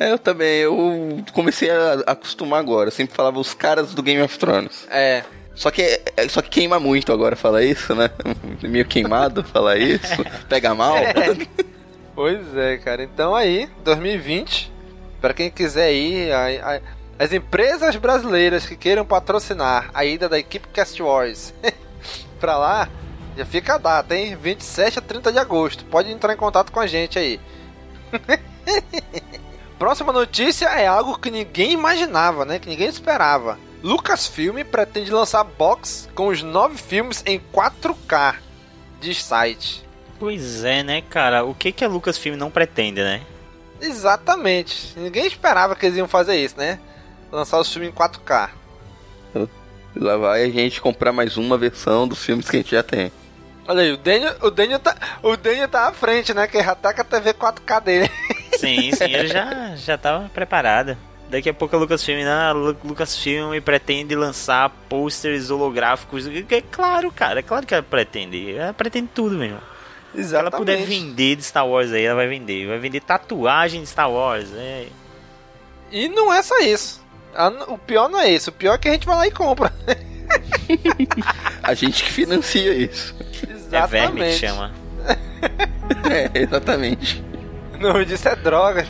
[0.00, 2.88] É, eu também, eu comecei a acostumar agora.
[2.88, 4.86] Eu sempre falava os caras do Game of Thrones.
[4.90, 5.22] É,
[5.54, 8.10] Só que, é- só que queima muito agora falar isso, né?
[8.62, 10.24] Meio queimado falar isso.
[10.48, 10.94] Pega mal.
[12.14, 13.02] Pois é, cara.
[13.02, 14.70] Então aí, 2020,
[15.22, 16.80] para quem quiser ir, a- a-
[17.18, 21.54] as empresas brasileiras que queiram patrocinar a ida da equipe Cast Wars
[22.40, 22.88] pra lá,
[23.38, 24.36] já fica a data, hein?
[24.36, 25.84] 27 a 30 de agosto.
[25.86, 27.40] Pode entrar em contato com a gente aí.
[29.80, 32.58] Próxima notícia é algo que ninguém imaginava, né?
[32.58, 33.58] Que ninguém esperava.
[33.82, 38.34] Lucasfilm pretende lançar box com os nove filmes em 4K
[39.00, 39.82] de site.
[40.18, 41.46] Pois é, né, cara?
[41.46, 43.22] O que que a Lucasfilm não pretende, né?
[43.80, 44.92] Exatamente.
[44.98, 46.78] Ninguém esperava que eles iam fazer isso, né?
[47.32, 48.50] Lançar os filmes em 4K.
[49.96, 53.10] Lá vai a gente comprar mais uma versão dos filmes que a gente já tem.
[53.66, 56.46] Olha aí, o Daniel, o Daniel, tá, o Daniel tá à frente, né?
[56.46, 58.10] Que já tá com a TV 4K dele.
[58.60, 60.96] Sim, sim, ele já, já tava preparado.
[61.30, 62.52] Daqui a pouco a Lucasfilm, né?
[62.84, 66.26] Lucasfilm pretende lançar posters holográficos.
[66.26, 68.56] É claro, cara, é claro que ela pretende.
[68.56, 69.58] Ela pretende tudo mesmo.
[70.12, 72.66] Se ela puder vender de Star Wars aí, ela vai vender.
[72.66, 74.48] Vai vender tatuagem de Star Wars.
[74.56, 74.86] É.
[75.92, 77.00] E não é só isso.
[77.32, 78.50] A- O pior não é isso.
[78.50, 79.72] O pior é que a gente vai lá e compra.
[81.62, 83.14] A gente que financia isso.
[83.70, 84.38] É verme que Exatamente.
[84.38, 84.72] chama.
[86.10, 87.24] É, exatamente.
[87.80, 88.86] O nome disso é droga.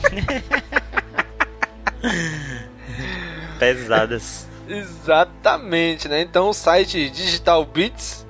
[3.58, 4.48] Pesadas.
[4.66, 6.22] Exatamente, né?
[6.22, 8.26] Então o site Digital Beats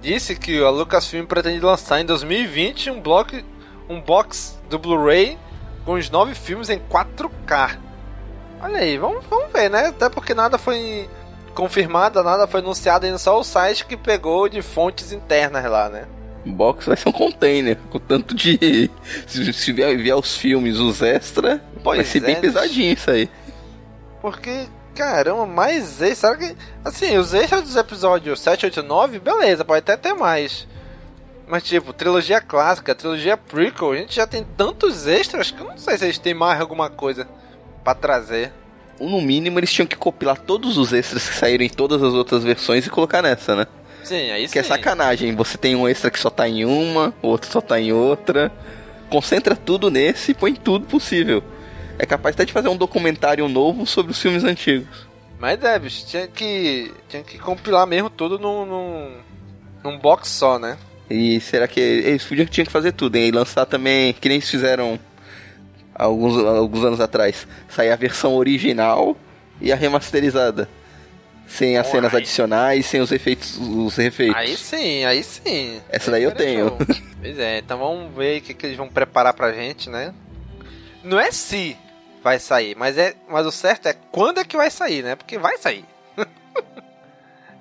[0.00, 3.36] disse que a Lucasfilm pretende lançar em 2020 um bloco,
[3.88, 5.36] um box do Blu-ray
[5.84, 7.78] com os nove filmes em 4K.
[8.60, 9.88] Olha aí, vamos, vamos ver, né?
[9.88, 11.10] Até porque nada foi
[11.52, 16.06] confirmado, nada foi anunciado ainda, só o site que pegou de fontes internas lá, né?
[16.44, 18.90] Box vai ser um container, com tanto de.
[19.26, 23.28] Se, se vier, vier os filmes, os extra, vai ser bem é, pesadinho isso aí.
[24.20, 26.18] Porque, caramba, mais extras.
[26.18, 26.56] Será que.
[26.84, 30.66] Assim, os extras dos episódios 7, 8 e 9, beleza, pode até ter mais.
[31.46, 35.78] Mas, tipo, trilogia clássica, trilogia prequel, a gente já tem tantos extras que eu não
[35.78, 37.28] sei se eles têm mais alguma coisa
[37.84, 38.52] pra trazer.
[38.98, 42.14] Ou no mínimo eles tinham que compilar todos os extras que saíram em todas as
[42.14, 43.66] outras versões e colocar nessa, né?
[44.12, 44.52] Sim, aí sim.
[44.52, 45.34] Que é sacanagem.
[45.34, 48.52] Você tem um extra que só tá em uma, o outro só tá em outra.
[49.08, 51.42] Concentra tudo nesse e põe tudo possível.
[51.98, 55.06] É capaz até de fazer um documentário novo sobre os filmes antigos.
[55.38, 56.92] Mas é, bicho, tinha que.
[57.08, 58.66] Tinha que compilar mesmo tudo num.
[58.66, 59.12] num,
[59.82, 60.76] num box só, né?
[61.08, 63.28] E será que eles podiam tinham que fazer tudo, hein?
[63.28, 65.00] E lançar também, que nem eles fizeram
[65.94, 69.16] alguns, alguns anos atrás, sair a versão original
[69.60, 70.68] e a remasterizada.
[71.52, 73.58] Sem as Pô, cenas aí- adicionais, sem os efeitos.
[73.58, 74.36] Os efeitos.
[74.36, 75.80] Aí sim, aí sim.
[75.90, 76.76] Essa daí eu Aí tenho.
[77.22, 80.12] Pois é, então vamos ver o que, que eles vão preparar pra gente, né?
[81.04, 81.76] Não é se
[82.20, 85.14] vai sair, mas é, mas o certo é quando é que vai sair, né?
[85.14, 85.84] Porque vai sair.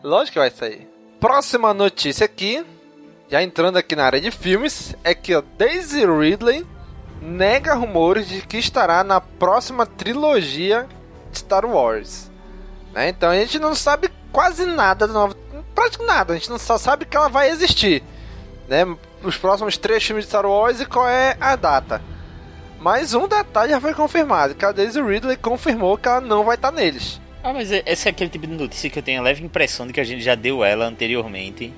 [0.03, 0.87] Lógico que vai sair.
[1.19, 2.65] Próxima notícia aqui,
[3.29, 6.65] já entrando aqui na área de filmes, é que Daisy Ridley
[7.21, 10.87] nega rumores de que estará na próxima trilogia
[11.31, 12.30] de Star Wars.
[12.93, 13.09] Né?
[13.09, 15.35] Então a gente não sabe quase nada do novo.
[15.73, 18.03] Praticamente nada, a gente não só sabe que ela vai existir.
[18.67, 18.85] Né?
[19.23, 22.01] Os próximos três filmes de Star Wars e qual é a data.
[22.79, 26.55] Mas um detalhe já foi confirmado, que a Daisy Ridley confirmou que ela não vai
[26.55, 27.21] estar neles.
[27.43, 29.85] Ah, mas é- esse é aquele tipo de notícia que eu tenho a leve impressão
[29.87, 31.71] de que a gente já deu ela anteriormente.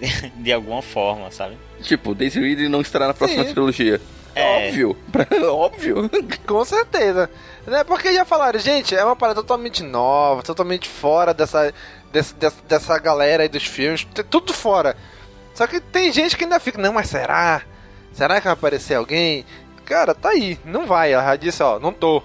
[0.36, 1.56] de alguma forma, sabe?
[1.82, 3.52] Tipo, Daisy Ridley não estará na próxima Sim.
[3.52, 4.00] trilogia.
[4.36, 4.66] É.
[4.68, 4.96] Óbvio.
[5.50, 6.10] Óbvio.
[6.46, 7.30] Com certeza.
[7.66, 7.82] Né?
[7.84, 11.72] Porque já falaram, gente, é uma parada totalmente nova, totalmente fora dessa,
[12.12, 14.96] desse- dessa, dessa galera aí dos filmes, tudo fora.
[15.54, 17.62] Só que tem gente que ainda fica, não, mas será?
[18.12, 19.44] Será que vai aparecer alguém?
[19.84, 21.12] Cara, tá aí, não vai.
[21.12, 22.22] Ela já disse, ó, não tô.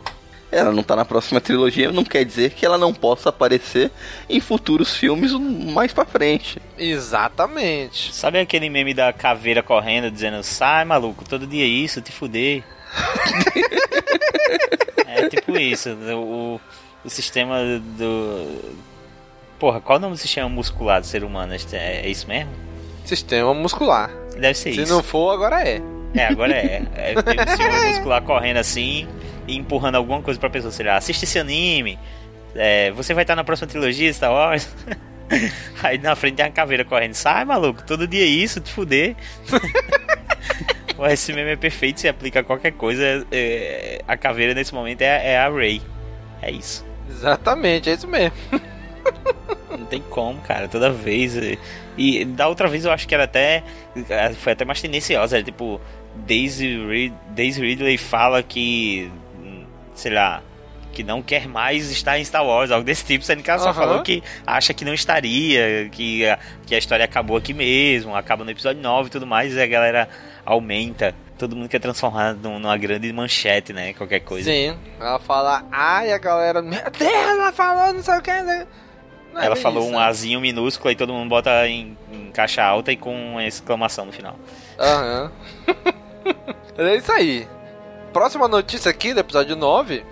[0.51, 3.89] Ela não tá na próxima trilogia, não quer dizer que ela não possa aparecer
[4.29, 6.61] em futuros filmes mais pra frente.
[6.77, 8.13] Exatamente.
[8.13, 12.63] Sabe aquele meme da caveira correndo dizendo sai maluco, todo dia isso, te fuder?
[15.07, 16.59] é tipo isso, o,
[17.05, 17.57] o sistema
[17.97, 18.75] do.
[19.57, 21.53] Porra, qual o nome do sistema muscular do ser humano?
[21.53, 22.51] É, é isso mesmo?
[23.05, 24.09] Sistema muscular.
[24.33, 24.91] Deve ser Se isso.
[24.91, 25.81] não for, agora é.
[26.13, 26.83] É, agora é.
[26.93, 29.07] é tem um sistema muscular correndo assim
[29.47, 30.71] e empurrando alguma coisa pra pessoa.
[30.71, 31.97] Sei lá, assiste esse anime.
[32.55, 34.67] é, você vai estar na próxima trilogia Star Wars.
[35.81, 37.13] Aí na frente tem uma caveira correndo.
[37.13, 39.15] Sai, maluco, todo dia isso, te fuder.
[41.09, 43.25] Esse meme é perfeito, se aplica a qualquer coisa.
[43.31, 45.81] é, a caveira nesse momento é, é a Ray.
[46.41, 46.85] É isso.
[47.09, 48.35] Exatamente, é isso mesmo.
[49.71, 51.35] Não tem como, cara, toda vez.
[51.35, 51.57] E,
[51.97, 53.63] e da outra vez eu acho que era até.
[54.37, 55.37] Foi até mais tendenciosa.
[55.37, 55.79] Era tipo.
[56.13, 59.09] Daisy, Rid Daisy Ridley fala que.
[59.93, 60.41] Sei lá.
[60.93, 63.69] Que não quer mais estar em Star Wars, algo desse tipo, sendo que ela só
[63.69, 63.73] Aham.
[63.79, 68.43] falou que acha que não estaria, que a, que a história acabou aqui mesmo, acaba
[68.43, 70.09] no episódio 9 e tudo mais, e a galera
[70.45, 71.15] aumenta.
[71.37, 73.93] Todo mundo quer transformar num- numa grande manchete, né?
[73.93, 74.51] Qualquer coisa.
[74.51, 74.77] Sim.
[74.99, 78.31] Ela fala, ai, a galera, meu Deus, ela falou não sei o que.
[78.41, 78.67] né?
[79.33, 80.05] Não é Ela falou isso, um né?
[80.05, 84.11] azinho minúsculo e todo mundo bota em, em caixa alta e com uma exclamação no
[84.11, 84.37] final.
[84.77, 85.31] Aham.
[86.77, 87.47] é isso aí.
[88.13, 90.03] Próxima notícia aqui do episódio 9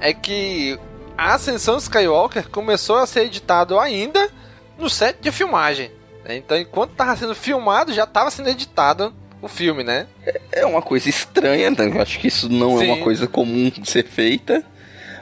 [0.00, 0.78] é que
[1.18, 4.30] a Ascensão Skywalker começou a ser editado ainda
[4.78, 5.90] no set de filmagem.
[6.24, 6.36] né?
[6.36, 10.06] Então, enquanto tava sendo filmado, já tava sendo editado o filme, né?
[10.52, 11.76] É uma coisa estranha, né?
[11.92, 12.92] eu acho que isso não é Sim.
[12.92, 14.64] uma coisa comum de ser feita.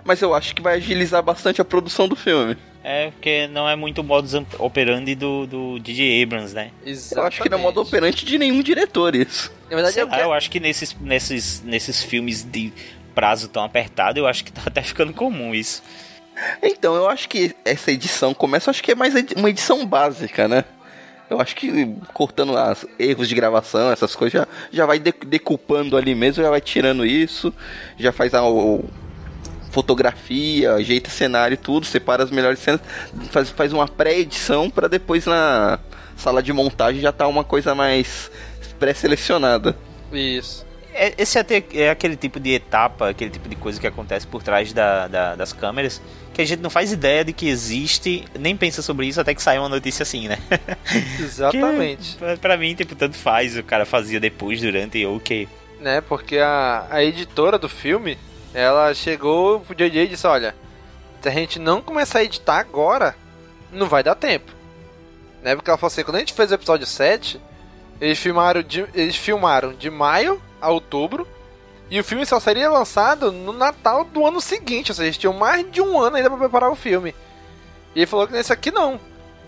[0.05, 2.59] Mas eu acho que vai agilizar bastante a produção do filme.
[2.83, 6.71] É, porque não é muito o modus operandi do, do DJ Abrams, né?
[6.85, 9.53] Eu acho que não é modo operante de nenhum diretor isso.
[9.69, 12.73] Na verdade, Sei é o lá, que- eu acho que nesses, nesses, nesses filmes de
[13.14, 15.83] prazo tão apertado, eu acho que tá até ficando comum isso.
[16.62, 20.64] Então, eu acho que essa edição começa, acho que é mais uma edição básica, né?
[21.29, 25.97] Eu acho que cortando os erros de gravação, essas coisas, já, já vai de- decupando
[25.97, 27.53] ali mesmo, já vai tirando isso,
[27.99, 28.85] já faz a o-
[29.70, 32.81] fotografia, ajeita cenário e tudo, separa as melhores cenas,
[33.31, 35.78] faz, faz uma pré-edição pra depois na
[36.16, 38.31] sala de montagem já tá uma coisa mais
[38.78, 39.76] pré-selecionada.
[40.12, 40.66] Isso.
[40.94, 44.26] É- Esse é, até- é aquele tipo de etapa, aquele tipo de coisa que acontece
[44.26, 46.00] por trás da, da- das câmeras,
[46.35, 49.42] que a gente não faz ideia de que existe, nem pensa sobre isso até que
[49.42, 50.38] sai uma notícia assim, né?
[51.20, 52.12] Exatamente.
[52.12, 55.48] Que, pra, pra mim, tipo, tanto faz, o cara fazia depois, durante, ou o que.
[55.81, 56.00] né?
[56.00, 58.18] Porque a, a editora do filme,
[58.59, 60.55] ela chegou pro JJ e disse, olha,
[61.21, 63.14] se a gente não começar a editar agora,
[63.71, 64.53] não vai dar tempo.
[65.42, 65.55] Né?
[65.55, 67.40] Porque ela falou assim, quando a gente fez o episódio 7,
[68.01, 71.27] eles filmaram de, eles filmaram de maio a outubro,
[71.90, 75.33] e o filme só seria lançado no Natal do ano seguinte, ou seja, eles tinham
[75.33, 77.14] mais de um ano ainda para preparar o filme.
[77.94, 79.01] E ele falou que nesse aqui não.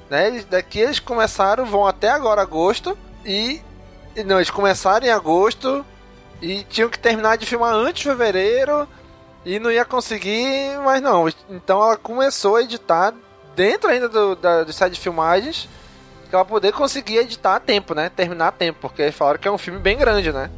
[0.09, 0.44] Né?
[0.49, 3.61] Daqui eles começaram, vão até agora agosto, e
[4.25, 5.85] Não, eles começaram em agosto,
[6.40, 8.88] e tinham que terminar de filmar antes de fevereiro
[9.44, 11.29] e não ia conseguir, mas não.
[11.48, 13.14] Então ela começou a editar
[13.57, 15.68] dentro ainda do, da, do site de filmagens
[16.29, 18.09] pra ela poder conseguir editar a tempo, né?
[18.09, 20.50] Terminar a tempo, porque falaram que é um filme bem grande, né?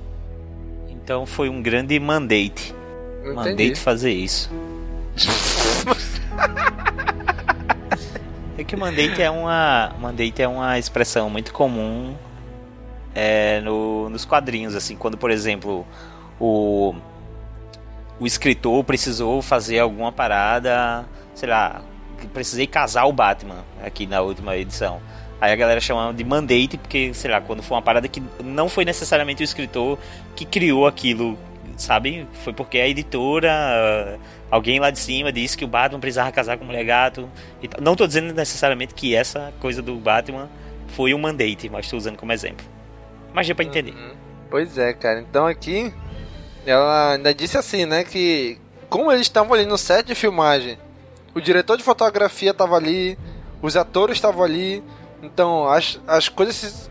[0.89, 2.75] Então foi um grande mandate.
[3.25, 3.81] Não Mandate entendi.
[3.81, 4.51] fazer isso.
[8.59, 12.17] é que mandate é uma mandate é uma expressão muito comum
[13.15, 15.87] é, no, nos quadrinhos assim quando por exemplo
[16.41, 16.95] o
[18.23, 21.05] o escritor precisou fazer alguma parada,
[21.35, 21.83] sei lá,
[22.33, 25.01] precisei casar o Batman aqui na última edição.
[25.41, 28.69] Aí a galera chama de mandate, porque, sei lá, quando foi uma parada que não
[28.69, 29.99] foi necessariamente o escritor
[30.37, 31.37] que criou aquilo,
[31.77, 32.25] sabe?
[32.45, 36.63] Foi porque a editora, alguém lá de cima disse que o Batman precisava casar com
[36.63, 37.29] o mulher gato.
[37.81, 40.49] Não tô dizendo necessariamente que essa coisa do Batman
[40.87, 42.65] foi um mandate, mas estou usando como exemplo.
[43.35, 43.95] Mas deu pra entender.
[43.95, 44.15] Uhum.
[44.49, 45.19] Pois é, cara.
[45.19, 45.93] Então aqui,
[46.67, 50.79] ela ainda disse assim, né, que como eles estavam ali no set de filmagem,
[51.35, 53.19] o diretor de fotografia estava ali,
[53.61, 54.85] os atores estavam ali,
[55.23, 56.91] então as, as coisas se,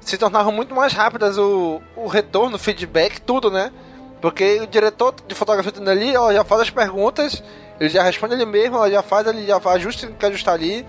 [0.00, 3.72] se tornavam muito mais rápidas, o, o retorno, o feedback, tudo, né?
[4.20, 7.42] Porque o diretor de fotografia tá ali, ela já faz as perguntas,
[7.80, 10.86] ele já responde ele mesmo, ela já faz, ele já ajusta que ajustar ali.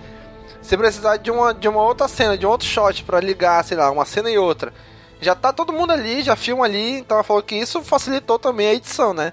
[0.60, 3.76] Se precisar de uma, de uma outra cena, de um outro shot para ligar, sei
[3.76, 4.72] lá, uma cena e outra,
[5.22, 8.66] já tá todo mundo ali, já filma ali, então ela falou que isso facilitou também
[8.66, 9.32] a edição, né?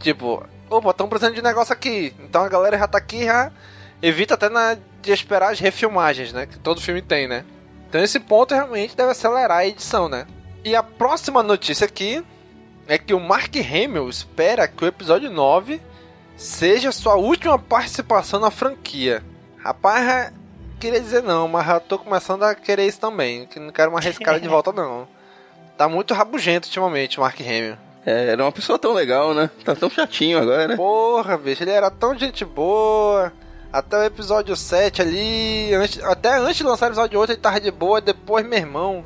[0.00, 3.52] Tipo, opa, estão precisando de negócio aqui, então a galera já tá aqui, já
[4.00, 6.46] evita até na, de esperar as refilmagens, né?
[6.46, 7.44] Que todo filme tem, né?
[7.86, 10.26] Então esse ponto realmente deve acelerar a edição, né?
[10.64, 12.24] E a próxima notícia aqui
[12.88, 15.80] é que o Mark Hamill espera que o episódio 9
[16.34, 19.22] seja sua última participação na franquia.
[19.58, 20.32] Rapaz,
[20.78, 23.46] queria dizer não, mas já tô começando a querer isso também.
[23.46, 25.06] Que não quero mais esse cara de volta, não.
[25.76, 27.76] Tá muito rabugento ultimamente, Mark Hamill.
[28.06, 29.50] É, era uma pessoa tão legal, né?
[29.64, 30.76] Tá tão chatinho agora.
[30.76, 33.32] Porra, bicho, ele era tão gente boa.
[33.72, 35.74] Até o episódio 7 ali.
[35.74, 38.00] Antes, até antes de lançar o episódio 8 ele tava de boa.
[38.00, 39.04] Depois, meu irmão,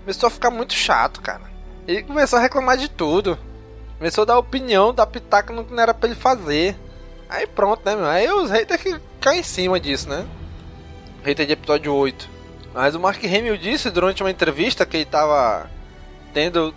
[0.00, 1.42] começou a ficar muito chato, cara.
[1.86, 3.38] Ele começou a reclamar de tudo.
[3.98, 6.76] Começou a dar opinião, dar pitaco no que não era pra ele fazer.
[7.28, 8.06] Aí pronto, né, meu?
[8.06, 10.24] Aí os haters que caem em cima disso, né?
[11.34, 12.28] De episódio 8.
[12.72, 15.68] Mas o Mark Hamill disse durante uma entrevista que ele tava
[16.32, 16.74] tendo.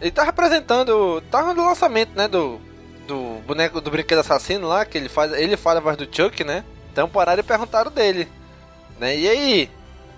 [0.00, 1.20] Ele tava apresentando.
[1.30, 2.28] Tava no lançamento, né?
[2.28, 2.60] Do.
[3.06, 5.32] Do boneco do brinquedo assassino lá, que ele faz.
[5.32, 6.64] Ele fala a voz do Chuck, né?
[6.90, 8.28] Então pararam e perguntaram dele.
[8.98, 9.16] Né?
[9.16, 9.70] E aí?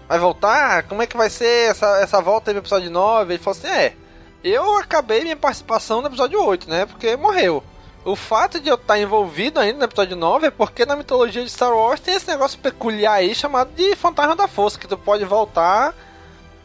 [0.06, 0.84] Vai voltar?
[0.84, 3.34] Como é que vai ser essa, essa volta no episódio 9?
[3.34, 3.94] Ele falou assim: é.
[4.42, 6.86] Eu acabei minha participação no episódio 8, né?
[6.86, 7.62] Porque morreu.
[8.04, 11.50] O fato de eu estar envolvido ainda no episódio 9 é porque na mitologia de
[11.50, 15.24] Star Wars tem esse negócio peculiar aí chamado de Fantasma da Força, que tu pode
[15.24, 15.94] voltar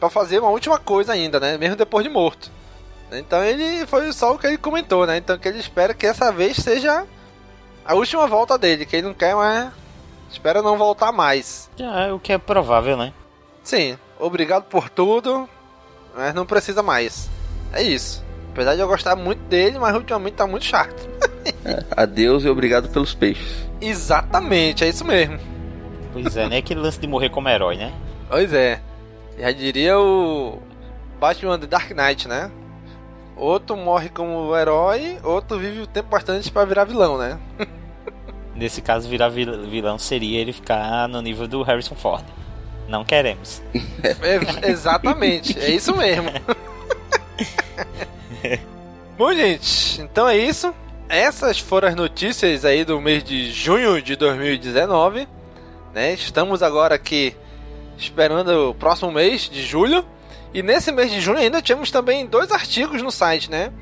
[0.00, 1.58] para fazer uma última coisa ainda, né?
[1.58, 2.50] Mesmo depois de morto.
[3.12, 5.16] Então ele foi só o que ele comentou, né?
[5.18, 7.06] Então que ele espera que essa vez seja
[7.84, 9.70] a última volta dele, que ele não quer mais.
[10.30, 11.70] Espera não voltar mais.
[11.78, 13.12] É o que é provável, né?
[13.62, 15.48] Sim, obrigado por tudo,
[16.16, 17.28] mas não precisa mais.
[17.72, 18.24] É isso.
[18.54, 21.08] Apesar de eu gostar muito dele, mas ultimamente tá muito chato.
[21.64, 23.68] é, adeus e obrigado pelos peixes.
[23.80, 25.40] Exatamente, é isso mesmo.
[26.12, 27.92] Pois é, nem aquele lance de morrer como herói, né?
[28.30, 28.80] Pois é.
[29.36, 30.62] Já diria o
[31.18, 32.48] Batman The Dark Knight, né?
[33.36, 37.36] Outro morre como herói, outro vive o tempo bastante para virar vilão, né?
[38.54, 42.24] Nesse caso, virar vilão seria ele ficar no nível do Harrison Ford.
[42.86, 43.60] Não queremos.
[44.04, 46.30] É, exatamente, é isso mesmo.
[49.16, 50.74] Bom, gente, então é isso.
[51.08, 55.28] Essas foram as notícias aí do mês de junho de 2019.
[55.92, 56.14] Né?
[56.14, 57.36] Estamos agora aqui
[57.96, 60.04] esperando o próximo mês de julho.
[60.52, 63.72] E nesse mês de junho ainda tínhamos também dois artigos no site, né?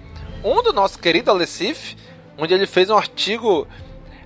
[0.42, 1.96] Um do nosso querido Alessif,
[2.36, 3.68] onde ele fez um artigo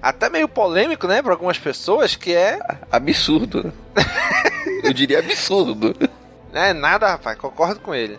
[0.00, 3.72] até meio polêmico, né, para algumas pessoas, que é absurdo.
[4.84, 5.94] Eu diria absurdo.
[6.52, 8.16] É nada, rapaz, concordo com ele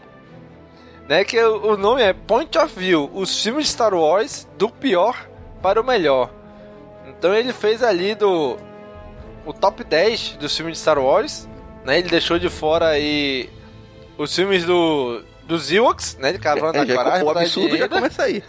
[1.07, 1.23] né?
[1.23, 5.27] Que o nome é Point of View, os filmes de Star Wars do pior
[5.61, 6.31] para o melhor.
[7.07, 8.57] Então ele fez ali do
[9.45, 11.47] o top 10 dos filmes de Star Wars,
[11.85, 11.99] né?
[11.99, 13.49] Ele deixou de fora aí
[14.17, 16.33] os filmes do dos Ewoks, né?
[16.33, 17.25] De cavando é, na coragem.
[17.25, 18.43] O absurdo já começa aí.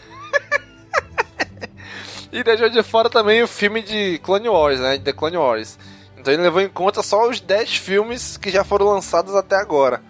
[2.33, 4.99] e deixou de fora também o filme de Clone Wars, né?
[4.99, 5.79] De The Clone Wars.
[6.16, 10.03] Então ele levou em conta só os 10 filmes que já foram lançados até agora.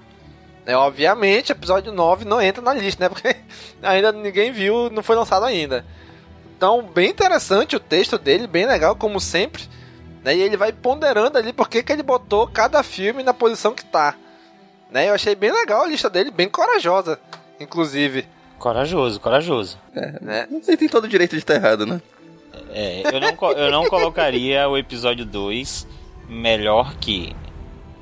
[0.68, 3.08] É, obviamente, episódio 9 não entra na lista, né?
[3.08, 3.34] Porque
[3.82, 5.82] ainda ninguém viu, não foi lançado ainda.
[6.54, 9.62] Então, bem interessante o texto dele, bem legal, como sempre.
[10.22, 10.36] Né?
[10.36, 14.14] E ele vai ponderando ali porque que ele botou cada filme na posição que tá.
[14.90, 15.08] Né?
[15.08, 17.18] Eu achei bem legal a lista dele, bem corajosa,
[17.58, 18.28] inclusive.
[18.58, 19.78] Corajoso, corajoso.
[19.94, 20.48] É, né?
[20.50, 21.98] Ele tem todo o direito de estar errado, né?
[22.68, 25.86] É, eu não, eu não colocaria o episódio 2
[26.28, 27.34] melhor que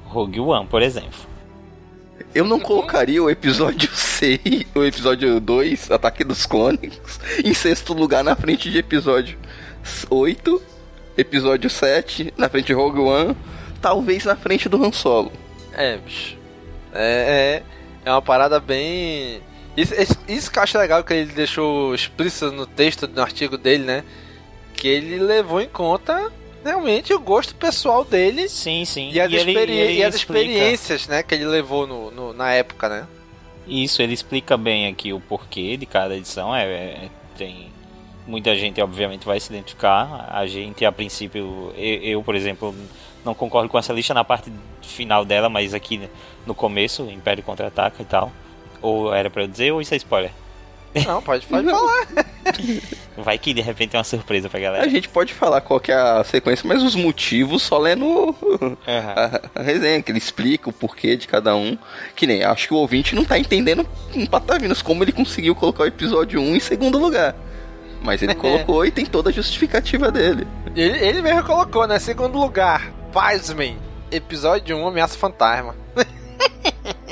[0.07, 1.36] Rogue One, por exemplo.
[2.35, 4.41] Eu não colocaria o episódio 6,
[4.75, 6.99] o episódio 2, Ataque dos Clones,
[7.45, 9.39] em sexto lugar na frente de episódio
[10.11, 10.63] 8,
[11.17, 13.37] episódio 7, na frente de Rogue One,
[13.81, 15.33] talvez na frente do Han Solo.
[15.73, 16.37] É, bicho.
[16.95, 17.63] É,
[18.05, 19.41] é, é uma parada bem.
[19.77, 23.59] Isso, isso- isso que eu acho legal que ele deixou explícito no texto, no artigo
[23.59, 24.05] dele, né?
[24.75, 26.33] Que ele levou em conta
[26.67, 29.11] realmente o gosto pessoal dele Sim, sim.
[29.13, 32.53] e as, ele- experi- ele e as experiências, né, que ele levou no, no- na
[32.53, 33.07] época, né?
[33.67, 36.55] Isso, ele explica bem aqui o porquê de cada edição.
[36.55, 37.69] É, é- tem
[38.27, 40.29] muita gente, obviamente, vai se identificar.
[40.33, 42.75] A gente, a princípio, eu, eu, por exemplo,
[43.25, 44.53] não concordo com essa lista na parte
[44.83, 46.09] final dela, mas aqui
[46.47, 48.31] no começo, Império contra-ataca e tal.
[48.81, 50.31] Ou era pra eu dizer, ou isso é spoiler?
[51.05, 52.07] Não, pode, pode falar.
[53.19, 54.89] Vai que de repente é uma surpresa pra A galera.
[54.89, 58.35] gente pode falar qual que é a sequência, mas os motivos só lendo
[58.87, 59.41] Aham.
[59.55, 61.77] a, a resenha, que ele explica o porquê de cada um.
[62.15, 65.85] Que nem, acho que o ouvinte não tá entendendo em patavinas como ele conseguiu colocar
[65.85, 67.35] o episódio 1 em segundo lugar.
[68.03, 70.47] Mas ele colocou e tem toda a justificativa dele.
[70.77, 71.99] Ele, ele mesmo colocou, né?
[71.99, 73.79] Segundo lugar, pasmem,
[74.11, 75.75] episódio 1, Ameaça Fantasma.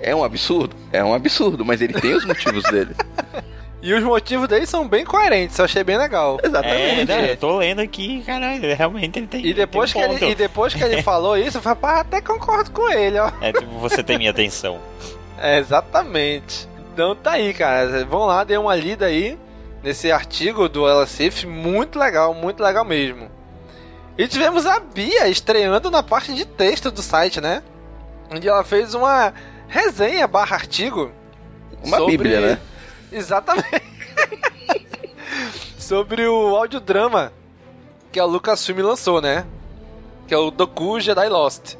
[0.00, 0.76] É um absurdo?
[0.92, 2.94] É um absurdo, mas ele tem os motivos dele.
[3.80, 6.38] E os motivos dele são bem coerentes, eu achei bem legal.
[6.42, 7.04] É, Exatamente.
[7.06, 9.46] não, eu tô lendo aqui, caralho, realmente ele tem.
[9.46, 10.32] E depois, que tem um ele, ponto.
[10.32, 13.30] e depois que ele falou isso, eu falei, pá, até concordo com ele, ó.
[13.40, 14.78] É, tipo, você tem minha atenção.
[15.40, 16.68] É, exatamente.
[16.92, 18.04] Então tá aí, cara.
[18.04, 19.38] Vão lá, dê uma lida aí
[19.84, 21.46] nesse artigo do LCF.
[21.46, 23.30] Muito legal, muito legal mesmo.
[24.18, 27.62] E tivemos a Bia estreando na parte de texto do site, né?
[28.28, 29.32] Onde ela fez uma
[29.68, 31.12] resenha barra artigo.
[31.84, 32.58] Uma sobre- bíblia, né?
[33.12, 33.82] Exatamente.
[35.78, 37.32] sobre o audiodrama
[38.10, 39.46] que a Lucasfilm lançou, né?
[40.26, 41.76] Que é o Doku Jedi Lost.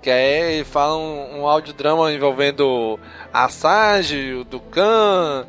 [0.00, 2.98] Que é, ele fala um, um audiodrama envolvendo
[3.32, 5.46] a Sage, o Dukan,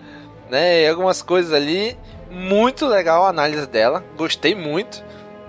[0.49, 0.83] né?
[0.83, 1.97] E algumas coisas ali.
[2.31, 4.03] Muito legal a análise dela.
[4.17, 5.03] Gostei muito.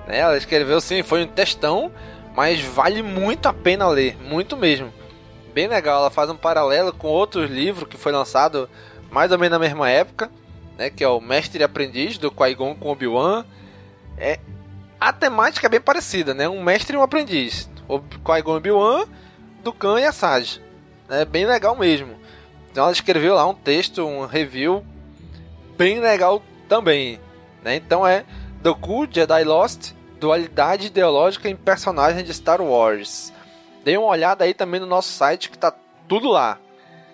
[0.07, 0.19] Né?
[0.19, 1.91] Ela escreveu sim, foi um textão.
[2.35, 4.17] Mas vale muito a pena ler.
[4.23, 4.93] Muito mesmo.
[5.57, 6.01] Bem legal.
[6.01, 8.69] Ela faz um paralelo com outro livro que foi lançado
[9.11, 10.31] mais ou menos na mesma época.
[10.77, 10.91] Né?
[10.91, 13.43] Que é o Mestre e Aprendiz, do Qui-Gon com Obi-Wan.
[14.19, 14.39] É,
[15.01, 16.47] a temática é bem parecida, né?
[16.47, 17.71] Um mestre e um aprendiz.
[17.89, 19.07] O Qui-Gon Obi-Wan,
[19.65, 20.61] do Khan e a Sage.
[21.09, 22.19] É bem legal mesmo.
[22.71, 24.85] Então ela escreveu lá um texto, um review
[25.79, 27.19] bem legal também.
[27.65, 27.77] Né?
[27.77, 28.27] Então é
[28.61, 33.33] Doku Jedi Lost, dualidade ideológica em personagens de Star Wars.
[33.87, 35.73] Dê uma olhada aí também no nosso site que tá
[36.09, 36.59] tudo lá.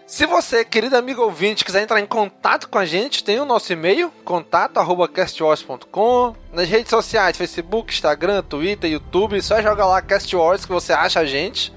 [0.07, 3.71] Se você, querido amigo ouvinte, quiser entrar em contato com a gente, tem o nosso
[3.75, 6.35] e-mail, contato.castwars.com.
[6.51, 11.21] Nas redes sociais, Facebook, Instagram, Twitter, YouTube, só joga lá Cast Wars que você acha
[11.21, 11.75] a gente.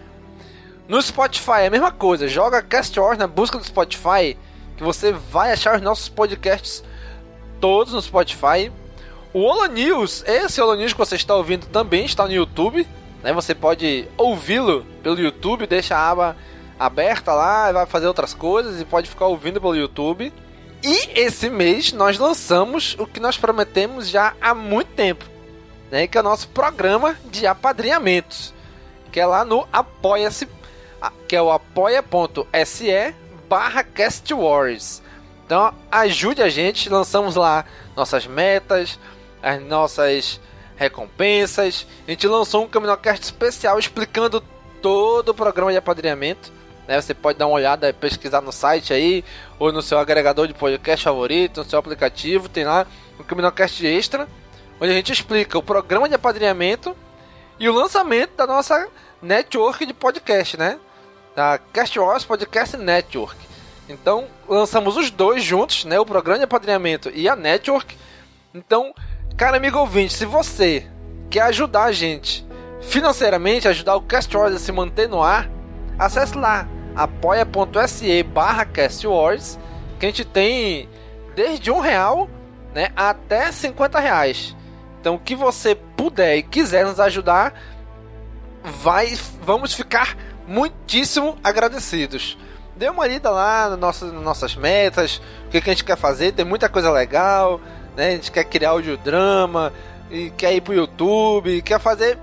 [0.87, 4.37] No Spotify é a mesma coisa, joga Cast Wars na busca do Spotify
[4.77, 6.81] que você vai achar os nossos podcasts
[7.59, 8.71] todos no Spotify.
[9.33, 12.87] O Holo News, esse Holo News que você está ouvindo também está no YouTube.
[13.25, 13.33] Né?
[13.33, 16.37] Você pode ouvi-lo pelo YouTube, deixa a aba
[16.77, 20.31] aberta lá, vai fazer outras coisas e pode ficar ouvindo pelo YouTube.
[20.83, 25.25] E esse mês nós lançamos o que nós prometemos já há muito tempo,
[25.89, 26.05] né?
[26.05, 28.53] Que é o nosso programa de apadrinhamentos,
[29.11, 30.47] que é lá no Apoia-se,
[31.27, 33.15] que é o apoia.se
[33.49, 35.01] barra Cast Wars.
[35.47, 37.65] Então ajude a gente, lançamos lá
[37.95, 38.99] nossas metas,
[39.41, 40.39] as nossas
[40.75, 41.87] recompensas.
[42.07, 44.43] A gente lançou um Caminocast especial explicando
[44.81, 46.51] todo o programa de apadrinhamento.
[46.87, 47.01] Né?
[47.01, 49.23] Você pode dar uma olhada, pesquisar no site aí,
[49.57, 52.85] ou no seu agregador de podcast favorito, no seu aplicativo, tem lá
[53.19, 54.27] o Caminocast Extra,
[54.79, 56.95] onde a gente explica o programa de apadrinhamento
[57.59, 58.87] e o lançamento da nossa
[59.21, 60.77] network de podcast, né?
[61.35, 63.35] Da Cast Wars Podcast Network.
[63.87, 65.99] Então, lançamos os dois juntos, né?
[65.99, 67.97] O programa de apadrinhamento e a network.
[68.53, 68.93] Então,
[69.37, 70.87] cara amigo ouvinte, se você
[71.29, 72.45] quer ajudar a gente
[72.81, 75.49] financeiramente, ajudar o Cast Wars a se manter no ar,
[75.99, 79.59] acesse lá apoia.se barra castwars
[79.99, 80.87] que a gente tem
[81.35, 82.29] desde um real
[82.73, 84.55] né, até 50 reais.
[85.01, 87.53] Então, o que você puder e quiser nos ajudar,
[88.63, 90.15] vai, vamos ficar
[90.47, 92.37] muitíssimo agradecidos.
[92.75, 96.31] Dê uma lida lá nas nossas, nossas metas, o que, que a gente quer fazer,
[96.31, 97.61] tem muita coisa legal,
[97.95, 98.09] né?
[98.09, 99.71] A gente quer criar audiodrama,
[100.09, 102.17] e quer ir pro YouTube, quer fazer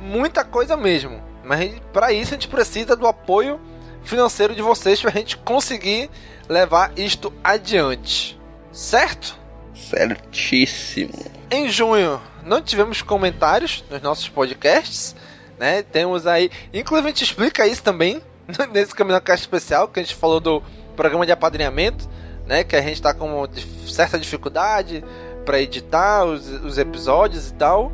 [0.00, 1.22] muita coisa mesmo.
[1.44, 3.60] Mas para isso a gente precisa do apoio
[4.02, 6.10] financeiro de vocês para a gente conseguir
[6.48, 8.38] levar isto adiante.
[8.72, 9.38] Certo?
[9.74, 11.24] Certíssimo.
[11.50, 15.14] Em junho não tivemos comentários nos nossos podcasts,
[15.58, 15.82] né?
[15.82, 18.22] Temos aí, inclusive a gente explica isso também
[18.72, 20.62] nesse Caminocast especial que a gente falou do
[20.96, 22.08] programa de apadrinhamento,
[22.48, 22.64] né?
[22.64, 23.46] Que a gente está com
[23.86, 25.04] certa dificuldade
[25.44, 27.92] para editar os, os episódios e tal.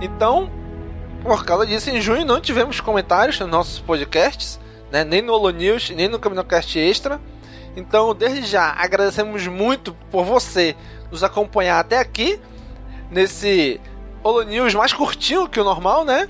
[0.00, 0.50] Então,
[1.22, 4.60] por causa disso, em junho não tivemos comentários nos nossos podcasts,
[4.90, 5.04] né?
[5.04, 7.20] Nem no Holo News, nem no Caminocast Extra.
[7.76, 10.74] Então, desde já, agradecemos muito por você
[11.10, 12.40] nos acompanhar até aqui,
[13.10, 13.80] nesse
[14.22, 16.28] Holo News mais curtinho que o normal, né?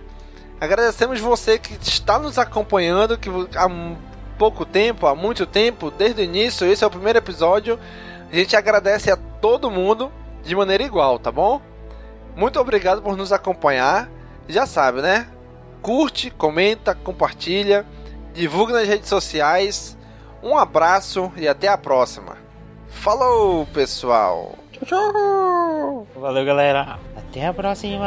[0.60, 3.30] Agradecemos você que está nos acompanhando, que
[4.38, 7.78] pouco tempo, há muito tempo, desde o início, esse é o primeiro episódio.
[8.30, 10.12] A gente agradece a todo mundo
[10.44, 11.60] de maneira igual, tá bom?
[12.36, 14.08] Muito obrigado por nos acompanhar.
[14.46, 15.26] Já sabe, né?
[15.82, 17.84] Curte, comenta, compartilha,
[18.32, 19.98] divulga nas redes sociais.
[20.42, 22.36] Um abraço e até a próxima.
[22.86, 24.54] Falou, pessoal!
[24.72, 26.06] Tchau, tchau!
[26.16, 26.98] Valeu, galera!
[27.16, 28.06] Até a próxima!